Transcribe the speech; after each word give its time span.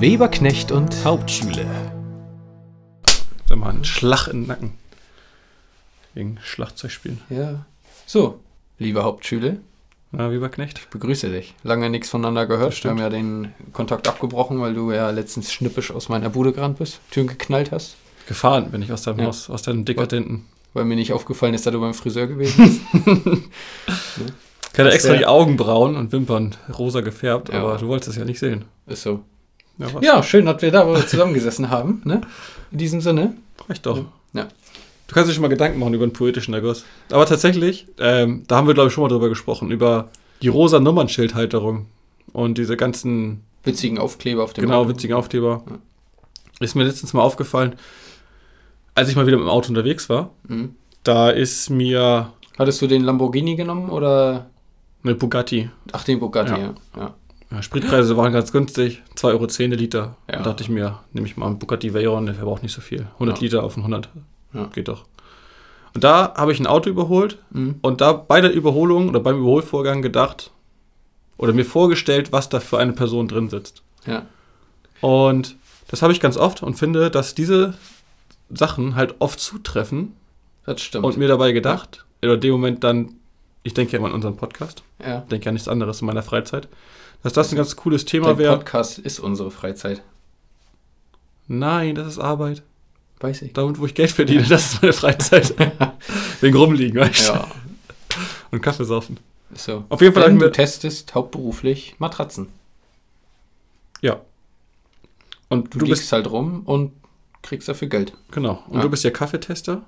Weberknecht 0.00 0.72
und 0.72 1.04
Hauptschule. 1.04 1.66
Sag 3.48 3.58
mal, 3.58 3.70
ein 3.70 3.84
Schlag 3.84 4.28
in 4.28 4.42
den 4.42 4.46
Nacken. 4.48 4.72
Wegen 6.14 6.38
Schlagzeug 6.42 6.90
spielen. 6.90 7.20
Ja. 7.28 7.66
So, 8.06 8.40
liebe 8.78 9.04
Hauptschüler, 9.04 9.56
Na, 10.10 10.30
Weberknecht? 10.30 10.78
ich 10.78 10.88
begrüße 10.88 11.28
dich. 11.30 11.54
Lange 11.62 11.90
nichts 11.90 12.08
voneinander 12.08 12.46
gehört. 12.46 12.82
Wir 12.82 12.90
haben 12.90 12.98
ja 12.98 13.10
den 13.10 13.52
Kontakt 13.72 14.08
abgebrochen, 14.08 14.60
weil 14.60 14.74
du 14.74 14.90
ja 14.92 15.10
letztens 15.10 15.52
schnippisch 15.52 15.90
aus 15.90 16.08
meiner 16.08 16.30
Bude 16.30 16.52
gerannt 16.52 16.78
bist, 16.78 17.00
Türen 17.10 17.28
geknallt 17.28 17.70
hast, 17.72 17.96
Gefahren 18.26 18.70
bin 18.70 18.80
ich 18.82 18.92
aus 18.92 19.02
deinem 19.02 19.20
Ja. 19.20 19.26
Haus, 19.26 19.50
aus 19.50 19.62
deinem 19.62 19.84
Dekadenten. 19.84 20.46
weil 20.72 20.84
mir 20.84 20.94
nicht 20.94 21.12
aufgefallen 21.12 21.52
ist, 21.54 21.66
dass 21.66 21.72
du 21.72 21.80
beim 21.80 21.94
Friseur 21.94 22.26
gewesen 22.28 22.80
bist. 22.92 23.42
Ich 24.72 24.78
hatte 24.78 24.92
extra 24.92 25.16
die 25.16 25.26
Augenbrauen 25.26 25.96
und 25.96 26.12
Wimpern 26.12 26.54
rosa 26.78 27.00
gefärbt, 27.00 27.48
Ja. 27.48 27.60
aber 27.60 27.76
du 27.78 27.88
wolltest 27.88 28.10
es 28.10 28.16
ja 28.16 28.24
nicht 28.24 28.38
sehen. 28.38 28.64
ist 28.86 29.02
so. 29.02 29.20
Ja? 29.80 30.00
Ja, 30.00 30.22
schön, 30.22 30.46
dass 30.46 30.60
wir 30.62 30.70
da 30.70 30.86
wohl 30.86 31.04
zusammengesessen 31.06 31.70
haben. 31.70 32.02
Ne? 32.04 32.20
In 32.70 32.78
diesem 32.78 33.00
Sinne. 33.00 33.34
Reicht 33.68 33.86
doch. 33.86 34.04
Ja. 34.32 34.46
Du 35.08 35.14
kannst 35.14 35.28
dir 35.28 35.34
schon 35.34 35.42
mal 35.42 35.48
Gedanken 35.48 35.78
machen 35.80 35.94
über 35.94 36.04
einen 36.04 36.12
poetischen 36.12 36.54
Erguss. 36.54 36.84
Aber 37.10 37.26
tatsächlich, 37.26 37.86
ähm, 37.98 38.44
da 38.46 38.56
haben 38.56 38.66
wir, 38.68 38.74
glaube 38.74 38.88
ich, 38.88 38.94
schon 38.94 39.02
mal 39.02 39.08
drüber 39.08 39.28
gesprochen, 39.28 39.70
über 39.72 40.08
die 40.42 40.48
rosa 40.48 40.78
Nummernschildhalterung 40.78 41.86
und 42.32 42.58
diese 42.58 42.76
ganzen, 42.76 43.42
Witzigen 43.64 43.98
Aufkleber 43.98 44.42
auf 44.44 44.52
dem 44.54 44.64
genau, 44.64 44.80
Auto. 44.82 44.90
witzigen 44.90 45.14
Aufkleber. 45.16 45.62
Ja. 45.68 45.78
Ist 46.60 46.74
mir 46.76 46.84
letztens 46.84 47.12
mal 47.12 47.22
aufgefallen, 47.22 47.74
als 48.94 49.08
ich 49.08 49.16
mal 49.16 49.26
wieder 49.26 49.36
mit 49.36 49.46
dem 49.46 49.50
Auto 49.50 49.68
unterwegs 49.68 50.08
war, 50.08 50.30
Mhm. 50.48 50.74
da 51.04 51.30
ist 51.30 51.68
mir 51.70 52.32
Hattest 52.58 52.80
du 52.82 52.86
den 52.86 53.02
Lamborghini 53.04 53.56
genommen 53.56 53.90
oder. 53.90 54.46
eine 55.02 55.14
Bugatti 55.14 55.70
Ach, 55.92 56.04
den 56.04 56.20
Bugatti, 56.20 56.52
Ja. 56.52 56.58
ja. 56.58 56.74
ja. 56.96 57.14
Ja, 57.50 57.62
Spritpreise 57.62 58.16
waren 58.16 58.32
ganz 58.32 58.52
günstig, 58.52 59.02
2,10 59.16 59.24
Euro 59.32 59.46
der 59.46 59.68
Liter. 59.78 60.16
Ja. 60.30 60.36
Da 60.38 60.42
dachte 60.44 60.62
ich 60.62 60.68
mir, 60.68 61.00
nehme 61.12 61.26
ich 61.26 61.36
mal 61.36 61.46
einen 61.46 61.58
Bugatti 61.58 61.92
Veyron, 61.92 62.26
der 62.26 62.36
verbraucht 62.36 62.62
nicht 62.62 62.72
so 62.72 62.80
viel. 62.80 63.06
100 63.14 63.38
Ja. 63.38 63.42
Liter 63.42 63.62
auf 63.64 63.74
einen 63.74 63.84
100, 63.84 64.08
Ja. 64.54 64.66
geht 64.72 64.88
doch. 64.88 65.04
Und 65.94 66.04
da 66.04 66.32
habe 66.36 66.52
ich 66.52 66.60
ein 66.60 66.68
Auto 66.68 66.88
überholt 66.88 67.38
Mhm. 67.50 67.76
und 67.82 68.00
da 68.00 68.12
bei 68.12 68.40
der 68.40 68.52
Überholung 68.52 69.08
oder 69.08 69.18
beim 69.18 69.38
Überholvorgang 69.38 70.00
gedacht 70.02 70.52
oder 71.38 71.52
mir 71.52 71.64
vorgestellt, 71.64 72.30
was 72.30 72.48
da 72.48 72.60
für 72.60 72.78
eine 72.78 72.92
Person 72.92 73.26
drin 73.26 73.48
sitzt. 73.48 73.82
Ja. 74.06 74.22
Und 75.00 75.56
das 75.88 76.02
habe 76.02 76.12
ich 76.12 76.20
ganz 76.20 76.36
oft 76.36 76.62
und 76.62 76.74
finde, 76.74 77.10
dass 77.10 77.34
diese 77.34 77.74
Sachen 78.48 78.94
halt 78.94 79.16
oft 79.18 79.40
zutreffen 79.40 80.14
Das 80.66 80.80
stimmt. 80.80 81.04
und 81.04 81.16
mir 81.16 81.26
dabei 81.26 81.50
gedacht, 81.50 82.04
oder 82.22 82.34
in 82.34 82.40
dem 82.40 82.52
Moment 82.52 82.84
dann, 82.84 83.14
ich 83.62 83.74
denke 83.74 83.92
ja 83.92 83.98
immer 83.98 84.08
an 84.08 84.14
unseren 84.14 84.36
Podcast, 84.36 84.82
ja. 85.04 85.20
denke 85.30 85.44
ja 85.46 85.48
an 85.50 85.54
nichts 85.54 85.68
anderes 85.68 86.00
in 86.00 86.06
meiner 86.06 86.22
Freizeit, 86.22 86.68
dass 87.22 87.32
das 87.34 87.52
ein 87.52 87.56
ganz 87.56 87.76
cooles 87.76 88.04
Thema 88.04 88.28
Der 88.28 88.38
wäre. 88.38 88.56
Podcast 88.56 88.98
ist 88.98 89.18
unsere 89.20 89.50
Freizeit. 89.50 90.02
Nein, 91.48 91.94
das 91.94 92.06
ist 92.06 92.18
Arbeit. 92.18 92.62
Weiß 93.18 93.42
ich. 93.42 93.52
Da, 93.52 93.76
wo 93.78 93.84
ich 93.86 93.94
Geld 93.94 94.10
verdiene, 94.10 94.42
das 94.44 94.72
ist 94.74 94.80
meine 94.82 94.94
Freizeit. 94.94 95.54
Wegen 96.40 96.56
rumliegen, 96.56 96.98
weißt 97.00 97.28
du? 97.28 97.32
Ja, 97.32 97.48
Und 98.50 98.62
Kaffee 98.62 98.84
saufen. 98.84 99.18
so. 99.54 99.84
Auf 99.90 100.00
jeden 100.00 100.14
Fall 100.14 100.24
Wenn 100.26 100.38
du 100.38 100.50
testest 100.50 101.14
hauptberuflich 101.14 101.96
Matratzen. 101.98 102.48
Ja. 104.00 104.20
Und 105.50 105.74
Du, 105.74 105.80
du, 105.80 105.84
liegst 105.86 106.02
bist, 106.02 106.12
halt 106.12 106.30
rum 106.30 106.62
und 106.64 106.92
kriegst 107.42 107.68
dafür 107.68 107.88
Geld. 107.88 108.14
genau. 108.30 108.62
Und 108.68 108.76
Ja. 108.76 108.82
du 108.82 108.88
bist 108.90 109.04
ja 109.04 109.10
Kaffeetester. 109.10 109.82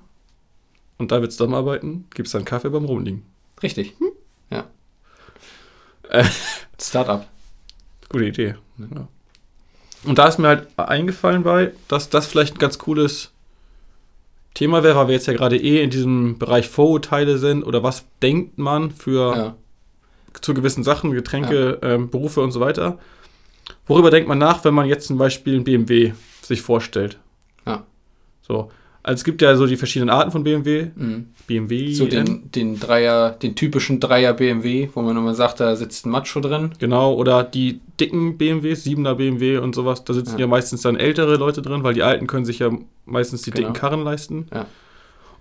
Und 0.99 1.11
da 1.11 1.21
willst 1.21 1.39
du 1.39 1.45
zusammenarbeiten, 1.45 2.05
gibst 2.13 2.35
dann 2.35 2.45
Kaffee 2.45 2.69
beim 2.69 2.85
Rumliegen. 2.85 3.23
Richtig. 3.63 3.95
Ja. 4.49 4.65
Äh. 6.09 6.25
Startup. 6.79 7.25
Gute 8.09 8.25
Idee. 8.25 8.55
Ja. 8.77 9.07
Und 10.05 10.17
da 10.17 10.27
ist 10.27 10.37
mir 10.37 10.49
halt 10.49 10.67
eingefallen 10.77 11.43
bei, 11.43 11.71
dass 11.87 12.09
das 12.09 12.27
vielleicht 12.27 12.55
ein 12.55 12.59
ganz 12.59 12.77
cooles 12.77 13.31
Thema 14.53 14.83
wäre, 14.83 14.95
weil 14.97 15.07
wir 15.07 15.15
jetzt 15.15 15.27
ja 15.27 15.33
gerade 15.33 15.57
eh 15.57 15.81
in 15.81 15.89
diesem 15.89 16.37
Bereich 16.37 16.67
Vorurteile 16.67 17.37
sind 17.37 17.63
oder 17.63 17.81
was 17.83 18.05
denkt 18.21 18.57
man 18.57 18.91
für 18.91 19.35
Ja. 19.35 19.55
zu 20.41 20.53
gewissen 20.53 20.83
Sachen, 20.83 21.11
Getränke, 21.11 21.79
ähm, 21.81 22.09
Berufe 22.09 22.41
und 22.41 22.51
so 22.51 22.59
weiter. 22.59 22.99
Worüber 23.87 24.11
denkt 24.11 24.27
man 24.27 24.37
nach, 24.37 24.63
wenn 24.65 24.73
man 24.73 24.87
jetzt 24.87 25.07
zum 25.07 25.17
Beispiel 25.17 25.55
ein 25.55 25.63
BMW 25.63 26.13
sich 26.41 26.61
vorstellt? 26.61 27.17
Ja. 27.65 27.85
So. 28.41 28.69
Also 29.05 29.15
es 29.19 29.23
gibt 29.25 29.41
ja 29.41 29.55
so 29.57 29.67
die 29.67 29.75
verschiedenen 29.75 30.09
Arten 30.09 30.31
von 30.31 30.43
BMW. 30.45 30.87
Mhm. 30.95 31.27
BMW. 31.45 31.91
So 31.93 32.05
den, 32.05 32.49
den 32.51 32.79
Dreier, 32.79 33.31
den 33.31 33.53
typischen 33.55 33.99
Dreier 33.99 34.33
BMW, 34.33 34.87
wo 34.93 35.01
man 35.01 35.17
immer 35.17 35.35
sagt, 35.35 35.59
da 35.59 35.75
sitzt 35.75 36.05
ein 36.05 36.09
Macho 36.09 36.39
drin. 36.39 36.71
Genau, 36.79 37.13
oder 37.13 37.43
die 37.43 37.81
dicken 37.99 38.37
BMWs, 38.37 38.85
7er 38.85 39.15
BMW 39.15 39.57
und 39.57 39.75
sowas, 39.75 40.05
da 40.05 40.13
sitzen 40.13 40.35
Ja. 40.35 40.41
ja, 40.41 40.47
meistens 40.47 40.81
dann 40.83 40.95
ältere 40.95 41.35
Leute 41.35 41.61
drin, 41.61 41.83
weil 41.83 41.93
die 41.93 42.03
Alten 42.03 42.27
können 42.27 42.45
sich 42.45 42.59
ja 42.59 42.71
meistens 43.05 43.41
die 43.41 43.51
Genau. 43.51 43.67
dicken 43.67 43.73
Karren 43.73 44.03
leisten. 44.05 44.47
Ja. 44.53 44.67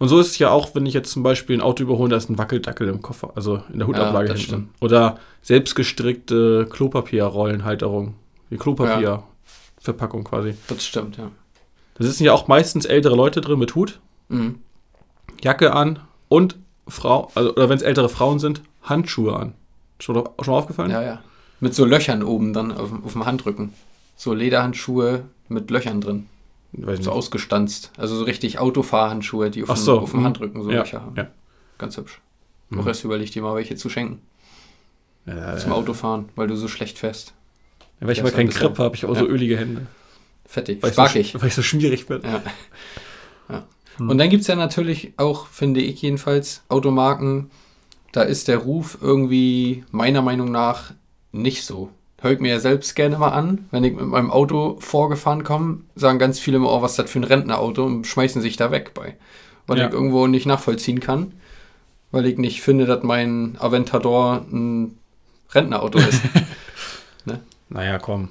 Und 0.01 0.09
so 0.09 0.19
ist 0.19 0.29
es 0.33 0.39
ja 0.39 0.51
auch, 0.51 0.75
wenn 0.75 0.85
ich 0.85 0.95
jetzt 0.95 1.13
zum 1.13 1.23
Beispiel 1.23 1.57
ein 1.57 1.61
Auto 1.61 1.85
überhole, 1.85 2.11
da 2.11 2.17
ist 2.17 2.29
ein 2.29 2.37
Wackeldackel 2.39 2.89
im 2.89 3.01
Koffer, 3.01 3.31
also 3.37 3.63
in 3.73 3.79
der 3.79 3.87
Hutablage 3.87 4.31
das 4.31 4.41
hinten. 4.41 4.71
Oder 4.81 5.19
selbstgestrickte 5.43 6.67
Klopapierrollenhalterung, 6.69 8.15
die 8.51 8.57
Klopapierverpackung 8.57 10.25
quasi. 10.25 10.55
Das 10.67 10.85
stimmt, 10.85 11.17
ja. 11.19 11.31
Da 11.95 12.05
sitzen 12.05 12.25
ja 12.25 12.33
auch 12.33 12.49
meistens 12.49 12.85
ältere 12.85 13.15
Leute 13.17 13.41
drin 13.41 13.59
mit 13.59 13.75
Hut, 13.75 14.01
Mhm. 14.29 14.61
Jacke 15.43 15.73
an 15.75 15.99
und 16.29 16.57
Frau, 16.89 17.31
also, 17.35 17.53
oder 17.53 17.69
wenn 17.69 17.77
es 17.77 17.83
ältere 17.83 18.09
Frauen 18.09 18.39
sind, 18.39 18.63
Handschuhe 18.83 19.37
an. 19.37 19.55
Schon, 19.99 20.17
schon 20.17 20.53
mal 20.55 20.59
aufgefallen? 20.59 20.91
Ja, 20.91 21.03
ja. 21.03 21.23
Mit 21.61 21.75
so 21.75 21.85
Löchern 21.85 22.23
oben 22.23 22.53
dann 22.53 22.73
auf, 22.73 22.89
dem- 22.89 23.05
auf 23.05 23.13
dem 23.13 23.25
Handrücken. 23.27 23.73
So 24.17 24.33
Lederhandschuhe 24.35 25.25
mit 25.49 25.71
Löchern 25.71 26.01
drin. 26.01 26.27
Weiß 26.73 26.99
So 27.05 27.11
nicht. 27.11 27.19
ausgestanzt. 27.19 27.93
Also 27.99 28.17
so 28.17 28.25
richtig 28.25 28.59
Autofahrhandschuhe, 28.59 29.51
die 29.51 29.63
auf, 29.63 29.71
Ach 29.71 29.75
dem, 29.75 29.83
so, 29.85 30.01
auf 30.01 30.11
dem 30.11 30.21
mhm. 30.21 30.25
Handrücken 30.25 30.63
so 30.63 30.71
ja, 30.71 30.79
Löcher 30.81 31.03
haben. 31.03 31.17
ja. 31.17 31.27
Ganz 31.79 31.97
hübsch. 31.97 32.21
Mhm. 32.71 32.81
Auch 32.81 32.87
erst 32.87 33.05
überleg 33.05 33.31
dir 33.31 33.43
mal, 33.43 33.55
welche 33.55 33.77
zu 33.77 33.89
schenken. 33.91 34.21
Ja, 35.27 35.57
Zum 35.59 35.73
Autofahren, 35.73 36.31
weil 36.35 36.49
du 36.49 36.57
so 36.57 36.67
schlecht 36.69 36.99
fährst. 36.99 37.33
Ja, 38.01 38.07
weil 38.07 38.13
ich 38.15 38.21
aber 38.21 38.31
keinen 38.33 38.49
Grip 38.51 38.79
habe, 38.79 38.97
ich 38.97 39.03
habe 39.05 39.13
auch 39.13 39.19
so 39.19 39.27
ölige 39.27 39.57
Hände. 39.57 39.87
Fettig. 40.53 40.83
Weil 40.83 40.91
ich, 40.91 40.97
so, 40.97 41.03
Sparkig. 41.03 41.41
weil 41.41 41.49
ich 41.49 41.55
so 41.55 41.63
schmierig 41.63 42.07
bin. 42.07 42.21
Ja. 42.23 42.43
ja. 43.49 43.63
Hm. 43.97 44.11
Und 44.11 44.19
dann 44.19 44.29
gibt 44.29 44.43
es 44.43 44.49
ja 44.49 44.55
natürlich 44.55 45.15
auch, 45.17 45.47
finde 45.47 45.81
ich 45.81 46.03
jedenfalls, 46.03 46.63
Automarken, 46.69 47.51
da 48.13 48.21
ist 48.21 48.49
der 48.49 48.59
Ruf 48.59 48.99
irgendwie 49.01 49.85
meiner 49.91 50.21
Meinung 50.21 50.51
nach 50.53 50.93
nicht 51.33 51.65
so. 51.65 51.89
Hör 52.21 52.33
ich 52.33 52.39
mir 52.41 52.51
ja 52.51 52.61
selbst 52.61 52.95
gerne 52.95 53.17
mal 53.17 53.31
an, 53.31 53.67
wenn 53.71 53.83
ich 53.83 53.95
mit 53.95 54.05
meinem 54.07 54.31
Auto 54.31 54.77
vorgefahren 54.79 55.43
komme, 55.43 55.81
sagen 55.95 56.19
ganz 56.19 56.39
viele 56.39 56.59
immer, 56.59 56.71
oh, 56.71 56.83
was 56.83 56.93
ist 56.93 56.99
das 56.99 57.11
für 57.11 57.19
ein 57.21 57.25
Rentnerauto 57.25 57.83
und 57.85 58.07
schmeißen 58.07 58.43
sich 58.43 58.57
da 58.59 58.71
weg 58.71 58.93
bei. 58.93 59.17
Weil 59.67 59.79
Ja. 59.79 59.87
ich 59.89 59.93
irgendwo 59.95 60.27
nicht 60.27 60.45
nachvollziehen 60.45 61.01
kann, 61.01 61.33
weil 62.11 62.27
ich 62.27 62.37
nicht 62.37 62.61
finde, 62.61 62.85
dass 62.85 63.03
mein 63.03 63.57
Aventador 63.59 64.45
ein 64.53 64.99
Rentnerauto 65.51 65.99
ist. 65.99 66.21
Naja, 67.71 67.99
komm. 67.99 68.29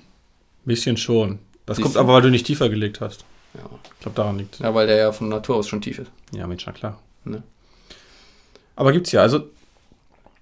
Bisschen 0.65 0.97
schon. 0.97 1.39
Das 1.71 1.77
Siehst 1.77 1.85
kommt 1.85 1.95
du? 1.95 1.99
aber, 1.99 2.13
weil 2.13 2.21
du 2.21 2.29
nicht 2.29 2.45
tiefer 2.45 2.69
gelegt 2.69 3.01
hast. 3.01 3.25
ja. 3.53 3.61
Ich 3.93 3.99
glaube, 4.01 4.15
daran 4.15 4.37
liegt 4.37 4.59
ja, 4.59 4.73
weil 4.73 4.87
der 4.87 4.97
ja 4.97 5.11
von 5.11 5.29
Natur 5.29 5.55
aus 5.57 5.67
schon 5.67 5.81
tief 5.81 5.99
ist. 5.99 6.11
Ja, 6.33 6.47
Mensch, 6.47 6.65
na 6.65 6.71
klar. 6.71 6.99
Ne? 7.23 7.43
Aber 8.75 8.91
gibt's 8.91 9.11
ja, 9.11 9.21
also, 9.21 9.43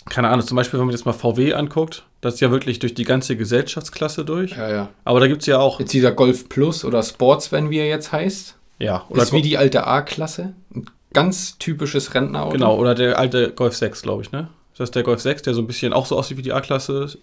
keine 0.10 0.30
Ahnung, 0.30 0.46
zum 0.46 0.56
Beispiel, 0.56 0.80
wenn 0.80 0.88
man 0.88 0.96
jetzt 0.96 1.06
mal 1.06 1.14
VW 1.14 1.54
anguckt, 1.54 2.04
das 2.22 2.36
ist 2.36 2.40
ja 2.40 2.52
wirklich 2.52 2.80
durch 2.80 2.94
die 2.94 3.04
ganze 3.04 3.36
Gesellschaftsklasse 3.36 4.26
durch. 4.26 4.52
Ja, 4.52 4.70
ja. 4.70 4.90
Aber 5.04 5.20
da 5.20 5.28
gibt's 5.28 5.46
ja 5.46 5.60
auch, 5.60 5.80
Jetzt 5.80 5.94
dieser 5.94 6.12
Golf 6.12 6.50
Plus 6.50 6.84
oder 6.86 7.04
Sportsvan, 7.04 7.70
wie 7.70 7.78
er 7.80 7.88
jetzt 7.88 8.12
heißt, 8.12 8.56
ja, 8.80 9.06
oder 9.10 9.24
ist 9.24 9.34
wie 9.34 9.42
die 9.42 9.58
alte 9.58 9.86
A-Klasse. 9.86 10.54
Ein 10.74 10.86
ganz 11.14 11.58
typisches 11.58 12.14
Rentnerauto. 12.14 12.52
genau, 12.54 12.78
oder 12.78 12.96
der 12.96 13.18
alte 13.20 13.52
Golf 13.52 13.76
6, 13.76 14.02
glaube 14.02 14.22
ich, 14.24 14.32
ne? 14.32 14.48
Das 14.78 14.88
ist 14.88 14.96
der 14.96 15.04
Golf 15.04 15.20
6, 15.20 15.42
der 15.42 15.54
so 15.54 15.62
ein 15.62 15.68
bisschen 15.68 15.92
auch 15.92 16.06
so 16.06 16.18
aussieht 16.18 16.38
wie 16.38 16.42
die 16.42 16.54
A-Klasse. 16.54 17.18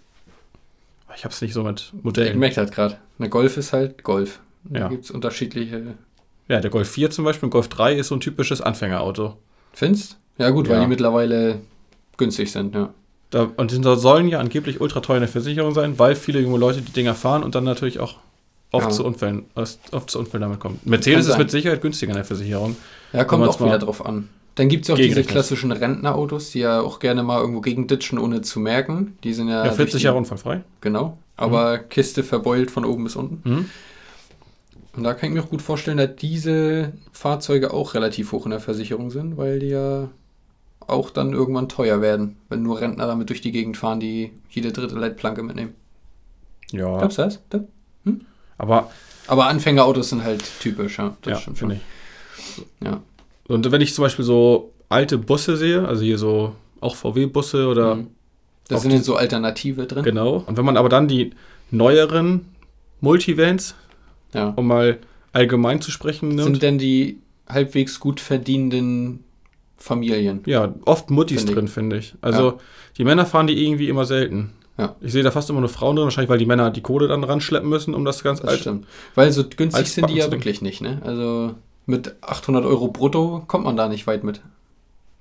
Ich 1.16 1.24
hab's 1.24 1.40
nicht 1.40 1.54
so 1.54 1.62
mit 1.62 1.92
Ich 1.96 2.04
Modellen. 2.04 2.38
merke 2.38 2.56
das 2.56 2.70
gerade. 2.70 2.98
Eine 3.18 3.28
Golf 3.28 3.56
ist 3.56 3.72
halt 3.72 4.02
Golf. 4.02 4.40
Da 4.64 4.80
Ja. 4.80 4.88
gibt 4.88 5.04
es 5.04 5.10
unterschiedliche. 5.10 5.94
Ja, 6.48 6.60
der 6.60 6.70
Golf 6.70 6.88
4 6.90 7.10
zum 7.10 7.24
Beispiel 7.24 7.46
und 7.46 7.50
Golf 7.50 7.68
3 7.68 7.94
ist 7.94 8.08
so 8.08 8.14
ein 8.16 8.20
typisches 8.20 8.60
Anfängerauto. 8.60 9.36
Findest? 9.72 10.18
Ja, 10.38 10.50
gut, 10.50 10.68
weil 10.68 10.76
Ja. 10.76 10.82
die 10.82 10.88
mittlerweile 10.88 11.60
günstig 12.16 12.52
sind, 12.52 12.74
ja. 12.74 12.92
Da, 13.30 13.50
und 13.56 13.72
die 13.72 13.82
sollen 13.82 14.28
ja 14.28 14.38
angeblich 14.38 14.80
ultra 14.80 15.00
teuer 15.00 15.16
in 15.16 15.22
der 15.22 15.28
Versicherung 15.28 15.74
sein, 15.74 15.98
weil 15.98 16.14
viele 16.14 16.40
junge 16.40 16.58
Leute 16.58 16.80
die 16.82 16.92
Dinger 16.92 17.14
fahren 17.14 17.42
und 17.42 17.54
dann 17.54 17.64
natürlich 17.64 17.98
auch 17.98 18.16
oft, 18.70 18.86
Ja. 18.86 18.92
zu, 18.92 19.04
Unfällen, 19.04 19.46
oft 19.54 20.10
zu 20.10 20.18
Unfällen 20.18 20.42
damit 20.42 20.60
kommen. 20.60 20.78
Mercedes 20.84 21.26
ist 21.26 21.38
mit 21.38 21.50
Sicherheit 21.50 21.80
günstiger 21.80 22.12
in 22.12 22.16
der 22.16 22.24
Versicherung. 22.24 22.76
Ja, 23.12 23.24
kommt 23.24 23.46
auch 23.48 23.60
wieder 23.60 23.78
drauf 23.78 24.04
an. 24.06 24.28
Dann 24.56 24.68
gibt 24.68 24.82
es 24.84 24.88
ja 24.88 24.94
auch 24.94 24.98
diese 24.98 25.22
klassischen 25.22 25.70
Rentnerautos, 25.70 26.50
die 26.50 26.60
ja 26.60 26.80
auch 26.80 26.98
gerne 26.98 27.22
mal 27.22 27.40
irgendwo 27.40 27.60
gegenditschen, 27.60 28.18
ohne 28.18 28.40
zu 28.42 28.58
merken. 28.58 29.16
Die 29.22 29.32
sind 29.34 29.48
ja. 29.48 29.58
Ja, 29.58 29.64
durch 29.64 29.76
40 29.76 30.00
die- 30.00 30.04
Jahre 30.06 30.16
unfallfrei. 30.18 30.62
Genau. 30.80 31.18
Aber 31.36 31.78
Kiste 31.78 32.24
verbeult 32.24 32.70
von 32.70 32.84
oben 32.84 33.04
bis 33.04 33.14
unten. 33.16 33.48
Mhm. 33.48 33.70
Und 34.96 35.02
da 35.04 35.12
kann 35.12 35.28
ich 35.28 35.34
mir 35.34 35.42
auch 35.42 35.50
gut 35.50 35.60
vorstellen, 35.60 35.98
dass 35.98 36.16
diese 36.16 36.92
Fahrzeuge 37.12 37.74
auch 37.74 37.92
relativ 37.94 38.32
hoch 38.32 38.46
in 38.46 38.50
der 38.50 38.60
Versicherung 38.60 39.10
sind, 39.10 39.36
weil 39.36 39.58
die 39.58 39.68
ja 39.68 40.08
auch 40.86 41.10
dann 41.10 41.34
irgendwann 41.34 41.68
teuer 41.68 42.00
werden, 42.00 42.36
wenn 42.48 42.62
nur 42.62 42.80
Rentner 42.80 43.06
damit 43.06 43.28
durch 43.28 43.42
die 43.42 43.52
Gegend 43.52 43.76
fahren, 43.76 44.00
die 44.00 44.32
jede 44.48 44.72
dritte 44.72 44.94
Leitplanke 44.94 45.42
mitnehmen. 45.42 45.74
Ja. 46.70 46.96
Glaubst 46.96 47.18
du 47.18 47.22
das? 47.22 47.40
Da? 47.50 47.60
Aber 48.56 48.90
Aber 49.26 49.46
Anfängerautos 49.48 50.08
sind 50.08 50.24
halt 50.24 50.42
typisch, 50.60 50.96
ja. 50.98 51.14
ja, 51.26 51.36
stimmt 51.36 51.58
finde 51.58 51.74
ich. 51.74 52.64
Ja. 52.82 53.02
Und 53.48 53.70
wenn 53.70 53.80
ich 53.80 53.94
zum 53.94 54.02
Beispiel 54.02 54.24
so 54.24 54.72
alte 54.88 55.18
Busse 55.18 55.56
sehe, 55.56 55.86
also 55.86 56.02
hier 56.04 56.18
so 56.18 56.54
auch 56.80 56.96
VW-Busse 56.96 57.68
oder 57.68 57.96
Mhm. 57.96 58.06
Da 58.68 58.78
sind 58.78 58.90
die- 58.92 58.98
so 58.98 59.14
Alternative 59.14 59.86
drin. 59.86 60.02
genau. 60.02 60.42
Und 60.46 60.56
wenn 60.56 60.64
man 60.64 60.76
aber 60.76 60.88
dann 60.88 61.06
die 61.06 61.30
neueren 61.70 62.46
Multivans, 63.00 63.74
Ja. 64.34 64.48
um 64.56 64.66
mal 64.66 64.98
allgemein 65.32 65.80
zu 65.80 65.90
sprechen, 65.92 66.28
nimmt, 66.30 66.42
Sind 66.42 66.62
denn 66.62 66.78
die 66.78 67.18
halbwegs 67.48 68.00
gut 68.00 68.18
verdienenden 68.20 69.22
Familien? 69.76 70.40
ja, 70.46 70.74
oft 70.84 71.10
Muttis 71.10 71.38
Finde 71.42 71.52
ich. 71.52 71.58
drin, 71.58 71.68
finde 71.68 71.98
ich. 71.98 72.14
Also 72.22 72.58
die 72.98 73.04
Männer 73.04 73.26
fahren 73.26 73.46
die 73.46 73.64
irgendwie 73.64 73.88
immer 73.88 74.04
selten. 74.04 74.52
Ja. 74.78 74.96
Ich 75.00 75.12
sehe 75.12 75.22
da 75.22 75.30
fast 75.30 75.48
immer 75.48 75.60
nur 75.60 75.68
Frauen 75.68 75.96
drin, 75.96 76.04
wahrscheinlich, 76.04 76.28
weil 76.30 76.38
die 76.38 76.46
Männer 76.46 76.70
die 76.70 76.82
Kohle 76.82 77.08
dann 77.08 77.24
ranschleppen 77.24 77.68
müssen, 77.68 77.94
um 77.94 78.04
das 78.04 78.22
ganz 78.22 78.42
alt. 78.44 78.60
stimmt. 78.60 78.86
Weil 79.14 79.30
so 79.32 79.44
günstig 79.44 79.86
sind 79.90 80.10
die 80.10 80.14
ja 80.16 80.30
wirklich 80.30 80.60
nicht, 80.60 80.80
ne? 80.82 81.00
Also 81.04 81.54
mit 81.86 82.14
800 82.22 82.64
Euro 82.64 82.88
brutto 82.88 83.42
kommt 83.46 83.64
man 83.64 83.76
da 83.76 83.88
nicht 83.88 84.06
weit 84.06 84.24
mit. 84.24 84.40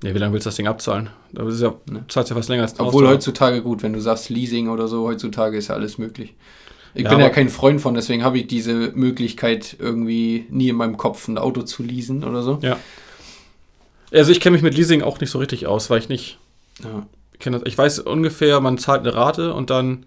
Ja, 0.04 0.14
wie 0.14 0.20
lange 0.20 0.34
willst 0.34 0.46
du 0.46 0.50
das 0.50 0.56
Ding 0.58 0.68
abzahlen? 0.68 1.10
Da 1.32 1.48
ist 1.48 1.62
ja, 1.62 1.74
Ne. 1.90 2.04
zahlst 2.10 2.30
ja 2.30 2.36
fast 2.36 2.50
länger 2.50 2.64
als 2.64 2.80
Obwohl 2.80 3.08
heutzutage 3.08 3.62
gut, 3.62 3.82
wenn 3.82 3.94
du 3.94 4.02
sagst 4.02 4.30
Leasing 4.30 4.68
oder 4.70 4.88
so, 4.88 5.06
heutzutage 5.08 5.58
ist 5.58 5.70
ja 5.70 5.76
alles 5.76 5.98
möglich. 5.98 6.34
Ich 6.94 7.04
Ja, 7.04 7.10
bin 7.10 7.20
ja 7.20 7.30
kein 7.30 7.50
Freund 7.50 7.82
von, 7.82 7.94
deswegen 7.94 8.24
habe 8.24 8.38
ich 8.40 8.48
diese 8.48 8.74
Möglichkeit 8.94 9.76
irgendwie 9.80 10.46
nie 10.50 10.70
in 10.70 10.76
meinem 10.76 10.98
Kopf 10.98 11.28
ein 11.28 11.38
Auto 11.38 11.62
zu 11.64 11.84
leasen 11.84 12.24
oder 12.24 12.42
so. 12.42 12.60
Ja. 12.62 12.78
Also 14.12 14.32
ich 14.32 14.40
kenne 14.40 14.54
mich 14.54 14.64
mit 14.64 14.76
Leasing 14.76 15.02
auch 15.02 15.20
nicht 15.20 15.30
so 15.30 15.40
richtig 15.40 15.68
aus, 15.68 15.90
weil 15.90 16.00
ich 16.00 16.10
nicht 16.10 16.40
Ja, 16.84 17.06
das. 17.52 17.62
Ich 17.66 17.78
weiß 17.78 18.00
ungefähr, 18.00 18.60
man 18.62 18.78
zahlt 18.78 19.02
eine 19.02 19.14
Rate 19.14 19.54
und 19.54 19.70
dann 19.70 20.06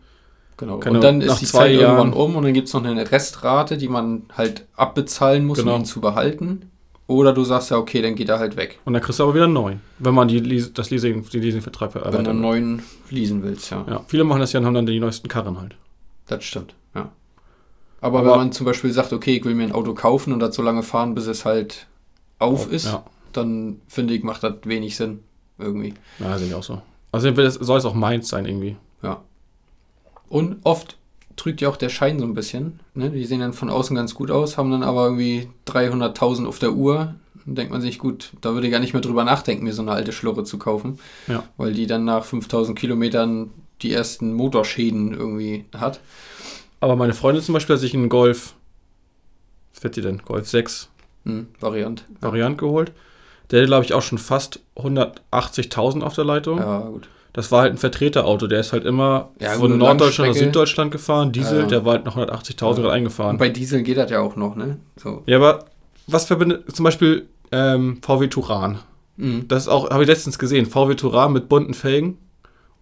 genau. 0.58 0.78
Keine 0.78 0.96
und 0.99 1.02
dann 1.05 1.20
ist 1.22 1.38
die 1.40 1.46
Zeit 1.46 1.72
Jahren- 1.72 1.96
irgendwann 1.99 2.12
um 2.12 2.37
und 2.37 2.43
dann 2.44 2.52
gibt 2.52 2.69
es 2.69 2.75
noch 2.75 2.84
eine 2.84 3.10
Restrate, 3.10 3.78
die 3.78 3.88
man 3.88 4.25
halt 4.37 4.66
abbezahlen 4.76 5.46
muss, 5.46 5.58
Genau. 5.58 5.75
um 5.76 5.81
ihn 5.81 5.84
zu 5.87 6.00
behalten. 6.02 6.70
Oder 7.06 7.32
du 7.32 7.43
sagst 7.43 7.70
ja, 7.70 7.78
okay, 7.78 8.02
dann 8.02 8.14
geht 8.16 8.28
er 8.28 8.38
halt 8.38 8.56
weg. 8.56 8.78
und 8.84 8.93
dann 8.93 9.00
kriegst 9.02 9.19
du 9.19 9.22
aber 9.25 9.34
wieder 9.34 9.44
einen 9.44 9.55
neuen, 9.55 9.81
wenn 9.99 10.12
man 10.12 10.28
die 10.28 10.40
Leas 10.40 10.75
das 10.75 10.90
Leasing, 10.90 11.26
den 11.31 11.40
Leasingvertrag 11.43 11.94
Wenn 11.94 12.02
du 12.02 12.06
erweitert. 12.08 12.28
einen 12.28 12.40
neuen 12.43 12.82
leasen 13.08 13.43
willst, 13.43 13.70
ja. 13.70 13.82
Ja, 13.88 14.05
viele 14.06 14.25
machen 14.25 14.40
das 14.40 14.52
ja 14.52 14.60
und 14.60 14.66
haben 14.66 14.75
dann 14.75 14.84
die 14.84 15.00
neuesten 15.00 15.26
Karren 15.28 15.58
halt. 15.58 15.75
Das 16.26 16.44
stimmt, 16.44 16.75
ja. 16.94 17.08
Aber, 18.02 18.19
Aber- 18.19 18.31
wenn 18.32 18.37
man 18.38 18.52
zum 18.52 18.66
Beispiel 18.66 18.93
sagt, 18.93 19.14
okay, 19.14 19.37
ich 19.38 19.44
will 19.46 19.54
mir 19.54 19.62
ein 19.64 19.72
Auto 19.72 19.94
kaufen 19.94 20.34
und 20.34 20.40
das 20.40 20.54
so 20.54 20.61
lange 20.62 20.82
fahren, 20.82 21.14
bis 21.14 21.26
es 21.28 21.46
halt 21.46 21.87
auf 22.38 22.70
ist, 22.70 22.84
Ja, 22.84 23.02
dann 23.32 23.81
finde 23.88 24.12
ich, 24.12 24.22
macht 24.22 24.43
das 24.43 24.54
wenig 24.64 24.94
Sinn. 24.96 25.20
Irgendwie. 25.58 25.94
ja 26.20 26.37
sehe 26.38 26.49
ich 26.49 26.54
auch 26.54 26.62
so. 26.62 26.82
Also 27.11 27.32
soll 27.34 27.78
es 27.78 27.84
auch 27.87 27.94
meins 27.94 28.28
sein 28.28 28.44
irgendwie. 28.44 28.76
Ja. 29.02 29.22
Und 30.28 30.56
oft 30.64 30.96
trügt 31.36 31.60
ja 31.60 31.69
auch 31.69 31.76
der 31.76 31.88
Schein 31.88 32.19
so 32.19 32.25
ein 32.25 32.34
bisschen. 32.34 32.80
Ne? 32.94 33.10
Die 33.10 33.25
sehen 33.25 33.40
dann 33.40 33.52
von 33.52 33.70
außen 33.70 33.94
ganz 33.96 34.14
gut 34.14 34.30
aus, 34.30 34.58
haben 34.58 34.70
dann 34.70 34.82
aber 34.82 35.04
irgendwie 35.04 35.48
300.000 35.66 36.46
auf 36.46 36.58
der 36.58 36.72
Uhr. 36.72 37.14
Dann 37.46 37.54
denkt 37.54 37.72
man 37.72 37.80
sich, 37.80 37.98
gut, 37.98 38.32
da 38.40 38.52
würde 38.54 38.66
ich 38.66 38.72
gar 38.72 38.80
nicht 38.80 38.92
mehr 38.92 39.02
drüber 39.02 39.25
nachdenken, 39.25 39.64
mir 39.64 39.72
so 39.72 39.82
eine 39.82 39.92
alte 39.92 40.12
Schlurre 40.12 40.44
zu 40.44 40.58
kaufen. 40.58 40.98
Ja. 41.28 41.44
Weil 41.56 41.72
die 41.72 41.86
dann 41.86 42.04
nach 42.04 42.25
5000 42.25 42.78
Kilometern 42.78 43.50
die 43.82 43.92
ersten 43.92 44.34
Motorschäden 44.34 45.14
irgendwie 45.14 45.64
hat. 45.76 46.00
Aber 46.80 46.96
meine 46.96 47.14
Freundin 47.14 47.42
zum 47.42 47.54
Beispiel 47.54 47.75
hat 47.75 47.80
sich 47.80 47.94
einen 47.94 48.08
Golf, 48.08 48.54
was 49.75 49.82
wird 49.82 49.96
die 49.96 50.02
denn? 50.02 50.19
Golf 50.25 50.48
6 50.48 50.88
Hm, 51.25 51.48
Variant. 51.60 52.04
Variant 52.20 52.58
geholt. 52.58 52.92
Der 53.50 53.60
hatte, 53.60 53.66
glaube 53.66 53.84
ich, 53.84 53.92
auch 53.94 54.02
schon 54.02 54.19
fast 54.19 54.60
180.000 54.76 56.02
auf 56.02 56.14
der 56.14 56.25
Leitung. 56.25 56.58
Ja, 56.58 56.80
gut. 56.80 57.08
Das 57.32 57.52
war 57.52 57.62
halt 57.62 57.72
ein 57.72 57.78
Vertreterauto. 57.78 58.46
Der 58.46 58.60
ist 58.60 58.72
halt 58.72 58.84
immer 58.84 59.30
Ja, 59.40 59.52
von 59.52 59.76
Norddeutschland 59.78 60.32
nach. 60.32 60.38
Süddeutschland 60.38 60.90
gefahren. 60.90 61.30
Diesel, 61.32 61.60
Ja. 61.60 61.66
der 61.66 61.84
war 61.84 61.94
halt 61.94 62.04
noch 62.06 62.16
180.000 62.16 62.78
Ja. 62.78 62.82
gerade 62.88 62.94
eingefahren. 62.94 63.32
Und 63.32 63.38
bei 63.38 63.48
Diesel 63.50 63.82
geht 63.82 63.96
das 63.98 64.10
ja 64.10 64.20
auch 64.20 64.34
noch, 64.36 64.56
ne? 64.56 64.78
So. 64.96 65.22
Ja, 65.26 65.36
aber 65.36 65.66
was 66.06 66.25
verbindet 66.25 66.75
zum 66.75 66.84
Beispiel 66.84 67.28
ähm, 67.52 67.98
VW 68.02 68.26
Turan? 68.28 68.78
Mhm. 69.16 69.46
Das 69.48 69.64
ist 69.64 69.69
auch, 69.69 69.90
habe 69.90 70.02
ich 70.02 70.08
letztens 70.08 70.38
gesehen, 70.38 70.66
VW 70.66 70.94
Turan 70.94 71.32
mit 71.32 71.48
bunten 71.48 71.75
Felgen 71.75 72.19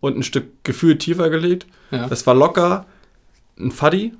und 0.01 0.17
ein 0.17 0.23
Stück 0.23 0.65
Gefühl 0.65 0.97
tiefer 0.99 1.29
gelegt. 1.31 1.67
Ja. 1.91 2.07
Das 2.09 2.27
war 2.27 2.35
locker 2.35 2.87
ein 3.59 3.71
Fuddy, 3.73 4.13